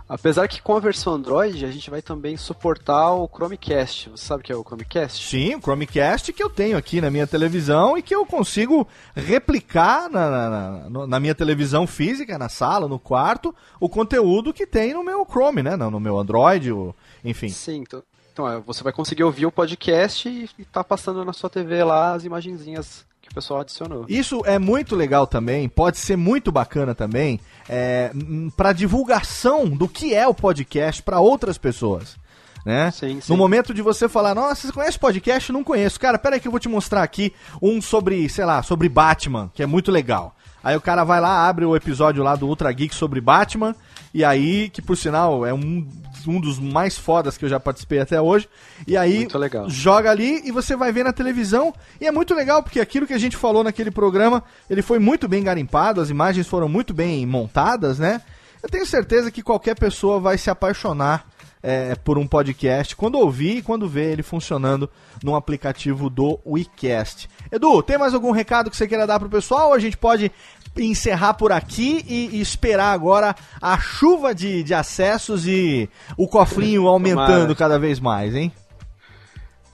Apesar 0.08 0.46
que 0.46 0.62
com 0.62 0.76
a 0.76 0.78
versão 0.78 1.14
Android 1.14 1.64
a 1.64 1.70
gente 1.70 1.90
vai 1.90 2.00
também 2.00 2.36
suportar 2.36 3.12
o 3.12 3.26
Chromecast. 3.26 4.10
Você 4.10 4.24
sabe 4.24 4.40
o 4.40 4.44
que 4.44 4.52
é 4.52 4.56
o 4.56 4.62
Chromecast? 4.62 5.26
Sim, 5.26 5.56
o 5.56 5.60
Chromecast 5.60 6.32
que 6.32 6.42
eu 6.42 6.48
tenho 6.48 6.76
aqui 6.76 7.00
na 7.00 7.10
minha 7.10 7.26
televisão 7.26 7.98
e 7.98 8.02
que 8.02 8.14
eu 8.14 8.24
consigo 8.24 8.86
replicar 9.16 10.08
na, 10.08 10.30
na, 10.30 11.06
na 11.08 11.18
minha 11.18 11.34
televisão 11.34 11.88
física, 11.88 12.38
na 12.38 12.48
sala, 12.48 12.86
no 12.86 13.00
quarto, 13.00 13.52
o 13.80 13.88
conteúdo 13.88 14.52
que 14.52 14.66
tem 14.66 14.94
no 14.94 15.02
meu 15.02 15.26
Chrome, 15.26 15.62
né? 15.62 15.74
No, 15.74 15.90
no 15.90 15.98
meu 15.98 16.16
Android, 16.18 16.70
o, 16.70 16.94
enfim. 17.24 17.48
Sim, 17.48 17.78
então, 17.78 18.02
então 18.32 18.48
é, 18.48 18.60
você 18.60 18.84
vai 18.84 18.92
conseguir 18.92 19.24
ouvir 19.24 19.46
o 19.46 19.50
podcast 19.50 20.28
e, 20.28 20.48
e 20.56 20.64
tá 20.64 20.84
passando 20.84 21.24
na 21.24 21.32
sua 21.32 21.50
TV 21.50 21.82
lá 21.82 22.12
as 22.12 22.24
imagenzinhas 22.24 23.04
que 23.26 23.32
o 23.32 23.34
pessoal 23.34 23.60
adicionou. 23.60 24.06
Isso 24.08 24.42
é 24.46 24.58
muito 24.58 24.94
legal 24.94 25.26
também, 25.26 25.68
pode 25.68 25.98
ser 25.98 26.16
muito 26.16 26.52
bacana 26.52 26.94
também, 26.94 27.40
é, 27.68 28.12
para 28.56 28.72
divulgação 28.72 29.68
do 29.68 29.88
que 29.88 30.14
é 30.14 30.26
o 30.26 30.34
podcast 30.34 31.02
para 31.02 31.18
outras 31.20 31.58
pessoas. 31.58 32.16
Né? 32.64 32.90
Sim, 32.90 33.20
sim. 33.20 33.32
No 33.32 33.36
momento 33.36 33.72
de 33.72 33.80
você 33.80 34.08
falar, 34.08 34.34
nossa, 34.34 34.66
você 34.66 34.72
conhece 34.72 34.98
podcast? 34.98 35.52
Não 35.52 35.62
conheço. 35.62 36.00
Cara, 36.00 36.18
pera 36.18 36.34
aí 36.34 36.40
que 36.40 36.48
eu 36.48 36.52
vou 36.52 36.58
te 36.58 36.68
mostrar 36.68 37.02
aqui 37.02 37.32
um 37.62 37.80
sobre, 37.80 38.28
sei 38.28 38.44
lá, 38.44 38.60
sobre 38.62 38.88
Batman, 38.88 39.50
que 39.54 39.62
é 39.62 39.66
muito 39.66 39.92
legal. 39.92 40.34
Aí 40.64 40.76
o 40.76 40.80
cara 40.80 41.04
vai 41.04 41.20
lá, 41.20 41.48
abre 41.48 41.64
o 41.64 41.76
episódio 41.76 42.24
lá 42.24 42.34
do 42.34 42.48
Ultra 42.48 42.72
Geek 42.72 42.92
sobre 42.92 43.20
Batman, 43.20 43.72
e 44.16 44.24
aí, 44.24 44.70
que 44.70 44.80
por 44.80 44.96
sinal 44.96 45.44
é 45.44 45.52
um 45.52 45.86
um 46.26 46.40
dos 46.40 46.58
mais 46.58 46.96
fodas 46.98 47.36
que 47.36 47.44
eu 47.44 47.48
já 47.48 47.60
participei 47.60 48.00
até 48.00 48.20
hoje. 48.20 48.48
E 48.86 48.96
aí 48.96 49.28
joga 49.68 50.10
ali 50.10 50.40
e 50.44 50.50
você 50.50 50.74
vai 50.74 50.90
ver 50.90 51.04
na 51.04 51.12
televisão. 51.12 51.72
E 52.00 52.06
é 52.06 52.10
muito 52.10 52.34
legal 52.34 52.62
porque 52.62 52.80
aquilo 52.80 53.06
que 53.06 53.12
a 53.12 53.18
gente 53.18 53.36
falou 53.36 53.62
naquele 53.62 53.90
programa, 53.90 54.42
ele 54.68 54.82
foi 54.82 54.98
muito 54.98 55.28
bem 55.28 55.44
garimpado, 55.44 56.00
as 56.00 56.10
imagens 56.10 56.48
foram 56.48 56.68
muito 56.68 56.92
bem 56.92 57.24
montadas, 57.26 57.98
né? 57.98 58.22
Eu 58.62 58.68
tenho 58.68 58.86
certeza 58.86 59.30
que 59.30 59.42
qualquer 59.42 59.76
pessoa 59.76 60.18
vai 60.18 60.36
se 60.38 60.50
apaixonar 60.50 61.28
é, 61.62 61.94
por 61.96 62.16
um 62.16 62.26
podcast 62.26 62.94
quando 62.94 63.18
ouvir 63.18 63.58
e 63.58 63.62
quando 63.62 63.88
ver 63.88 64.12
ele 64.12 64.22
funcionando 64.22 64.88
no 65.22 65.34
aplicativo 65.34 66.08
do 66.08 66.38
WeCast. 66.46 67.28
Edu, 67.50 67.82
tem 67.82 67.98
mais 67.98 68.14
algum 68.14 68.30
recado 68.30 68.70
que 68.70 68.76
você 68.76 68.86
queira 68.86 69.06
dar 69.06 69.18
pro 69.18 69.28
pessoal? 69.28 69.68
Ou 69.68 69.74
a 69.74 69.78
gente 69.78 69.96
pode 69.96 70.30
encerrar 70.78 71.34
por 71.34 71.52
aqui 71.52 72.04
e, 72.06 72.36
e 72.36 72.40
esperar 72.40 72.92
agora 72.92 73.34
a 73.60 73.78
chuva 73.78 74.34
de, 74.34 74.62
de 74.62 74.74
acessos 74.74 75.46
e 75.46 75.88
o 76.16 76.28
cofrinho 76.28 76.86
aumentando 76.86 77.54
cada 77.54 77.78
vez 77.78 77.98
mais, 77.98 78.34
hein? 78.34 78.52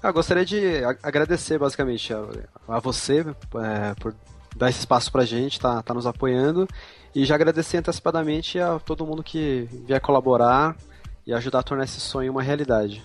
Eu 0.03 0.09
ah, 0.09 0.13
gostaria 0.13 0.45
de 0.45 0.83
agradecer 1.03 1.59
basicamente 1.59 2.13
a, 2.13 2.25
a 2.69 2.81
você 2.81 3.21
é, 3.21 3.95
por 4.01 4.15
dar 4.57 4.69
esse 4.69 4.81
espaço 4.81 5.13
pra 5.13 5.25
gente, 5.25 5.61
tá, 5.61 5.81
tá 5.81 5.95
nos 5.95 6.07
apoiando 6.07 6.67
e 7.15 7.25
já 7.25 7.37
agradecer 7.37 7.77
antecipadamente 7.77 8.59
a 8.59 8.79
todo 8.79 9.07
mundo 9.07 9.23
que 9.23 9.69
vier 9.87 10.01
colaborar 10.01 10.77
e 11.27 11.33
ajudar 11.33 11.61
a 11.61 11.63
tornar 11.63 11.85
esse 11.85 12.01
sonho 12.01 12.33
uma 12.33 12.43
realidade. 12.43 13.03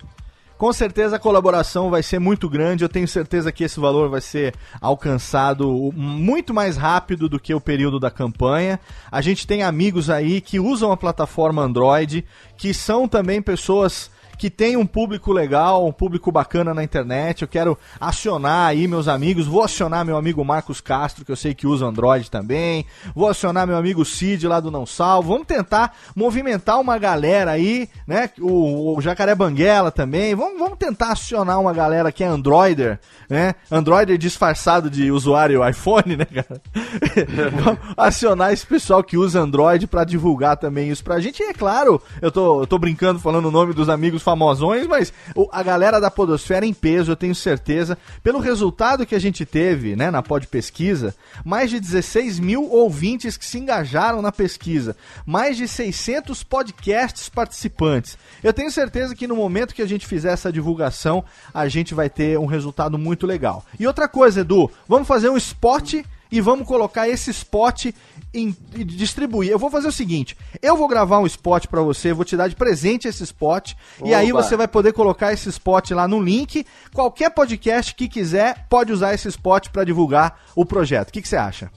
Com 0.58 0.72
certeza 0.72 1.14
a 1.14 1.20
colaboração 1.20 1.88
vai 1.88 2.02
ser 2.02 2.18
muito 2.18 2.48
grande. 2.48 2.82
Eu 2.82 2.88
tenho 2.88 3.06
certeza 3.06 3.52
que 3.52 3.62
esse 3.62 3.78
valor 3.78 4.10
vai 4.10 4.20
ser 4.20 4.54
alcançado 4.80 5.92
muito 5.94 6.52
mais 6.52 6.76
rápido 6.76 7.28
do 7.28 7.38
que 7.38 7.54
o 7.54 7.60
período 7.60 8.00
da 8.00 8.10
campanha. 8.10 8.80
A 9.10 9.20
gente 9.20 9.46
tem 9.46 9.62
amigos 9.62 10.10
aí 10.10 10.40
que 10.40 10.58
usam 10.58 10.90
a 10.90 10.96
plataforma 10.96 11.62
Android, 11.62 12.24
que 12.56 12.74
são 12.74 13.06
também 13.06 13.40
pessoas 13.40 14.10
que 14.38 14.48
tem 14.48 14.76
um 14.76 14.86
público 14.86 15.32
legal, 15.32 15.86
um 15.86 15.92
público 15.92 16.30
bacana 16.30 16.72
na 16.72 16.84
internet. 16.84 17.42
Eu 17.42 17.48
quero 17.48 17.76
acionar 18.00 18.68
aí 18.68 18.86
meus 18.86 19.08
amigos. 19.08 19.46
Vou 19.46 19.62
acionar 19.62 20.04
meu 20.04 20.16
amigo 20.16 20.44
Marcos 20.44 20.80
Castro, 20.80 21.24
que 21.24 21.32
eu 21.32 21.36
sei 21.36 21.54
que 21.54 21.66
usa 21.66 21.84
Android 21.84 22.30
também. 22.30 22.86
Vou 23.14 23.28
acionar 23.28 23.66
meu 23.66 23.76
amigo 23.76 24.04
Cid 24.04 24.46
lá 24.46 24.60
do 24.60 24.70
Não 24.70 24.86
Salvo. 24.86 25.32
Vamos 25.32 25.46
tentar 25.46 25.94
movimentar 26.14 26.80
uma 26.80 26.96
galera 26.98 27.50
aí, 27.50 27.88
né? 28.06 28.30
O, 28.38 28.96
o 28.96 29.00
Jacaré 29.00 29.34
Banguela 29.34 29.90
também. 29.90 30.34
Vamos, 30.34 30.58
vamos 30.58 30.78
tentar 30.78 31.12
acionar 31.12 31.60
uma 31.60 31.72
galera 31.72 32.12
que 32.12 32.22
é 32.22 32.26
Androider, 32.26 33.00
né? 33.28 33.54
Androider 33.70 34.16
disfarçado 34.16 34.88
de 34.88 35.10
usuário 35.10 35.68
iPhone, 35.68 36.16
né, 36.16 36.24
cara? 36.24 36.62
vamos 37.62 37.80
acionar 37.96 38.52
esse 38.52 38.66
pessoal 38.66 39.02
que 39.02 39.16
usa 39.16 39.40
Android 39.40 39.86
para 39.86 40.04
divulgar 40.04 40.56
também 40.56 40.90
isso 40.90 41.02
pra 41.02 41.18
gente. 41.18 41.42
E 41.42 41.46
é 41.46 41.52
claro, 41.52 42.00
eu 42.22 42.30
tô, 42.30 42.62
eu 42.62 42.66
tô 42.66 42.78
brincando 42.78 43.18
falando 43.18 43.46
o 43.46 43.50
nome 43.50 43.72
dos 43.72 43.88
amigos 43.88 44.22
famosões, 44.28 44.86
mas 44.86 45.10
a 45.50 45.62
galera 45.62 45.98
da 45.98 46.10
Podosfera 46.10 46.66
em 46.66 46.74
peso, 46.74 47.12
eu 47.12 47.16
tenho 47.16 47.34
certeza, 47.34 47.96
pelo 48.22 48.40
resultado 48.40 49.06
que 49.06 49.14
a 49.14 49.18
gente 49.18 49.46
teve 49.46 49.96
né, 49.96 50.10
na 50.10 50.22
Pod 50.22 50.46
Pesquisa, 50.46 51.14
mais 51.42 51.70
de 51.70 51.80
16 51.80 52.38
mil 52.38 52.70
ouvintes 52.70 53.38
que 53.38 53.44
se 53.46 53.58
engajaram 53.58 54.20
na 54.20 54.30
pesquisa, 54.30 54.94
mais 55.24 55.56
de 55.56 55.66
600 55.66 56.42
podcasts 56.42 57.30
participantes. 57.30 58.18
Eu 58.44 58.52
tenho 58.52 58.70
certeza 58.70 59.14
que 59.14 59.26
no 59.26 59.34
momento 59.34 59.74
que 59.74 59.80
a 59.80 59.88
gente 59.88 60.06
fizer 60.06 60.32
essa 60.32 60.52
divulgação, 60.52 61.24
a 61.54 61.66
gente 61.66 61.94
vai 61.94 62.10
ter 62.10 62.38
um 62.38 62.44
resultado 62.44 62.98
muito 62.98 63.26
legal. 63.26 63.64
E 63.80 63.86
outra 63.86 64.06
coisa, 64.06 64.42
Edu, 64.42 64.70
vamos 64.86 65.08
fazer 65.08 65.30
um 65.30 65.38
spot 65.38 65.94
e 66.30 66.40
vamos 66.40 66.66
colocar 66.66 67.08
esse 67.08 67.30
spot 67.30 67.86
em, 68.32 68.56
em 68.74 68.84
distribuir. 68.84 69.50
Eu 69.50 69.58
vou 69.58 69.70
fazer 69.70 69.88
o 69.88 69.92
seguinte: 69.92 70.36
eu 70.62 70.76
vou 70.76 70.88
gravar 70.88 71.18
um 71.20 71.26
spot 71.26 71.66
para 71.66 71.82
você, 71.82 72.12
vou 72.12 72.24
te 72.24 72.36
dar 72.36 72.48
de 72.48 72.56
presente 72.56 73.08
esse 73.08 73.22
spot, 73.22 73.74
Oba. 73.98 74.08
e 74.08 74.14
aí 74.14 74.32
você 74.32 74.56
vai 74.56 74.68
poder 74.68 74.92
colocar 74.92 75.32
esse 75.32 75.48
spot 75.48 75.90
lá 75.90 76.06
no 76.06 76.20
link. 76.20 76.66
Qualquer 76.92 77.30
podcast 77.30 77.94
que 77.94 78.08
quiser 78.08 78.66
pode 78.68 78.92
usar 78.92 79.14
esse 79.14 79.28
spot 79.28 79.68
para 79.68 79.84
divulgar 79.84 80.40
o 80.54 80.64
projeto. 80.64 81.10
O 81.10 81.12
que, 81.12 81.22
que 81.22 81.28
você 81.28 81.36
acha? 81.36 81.70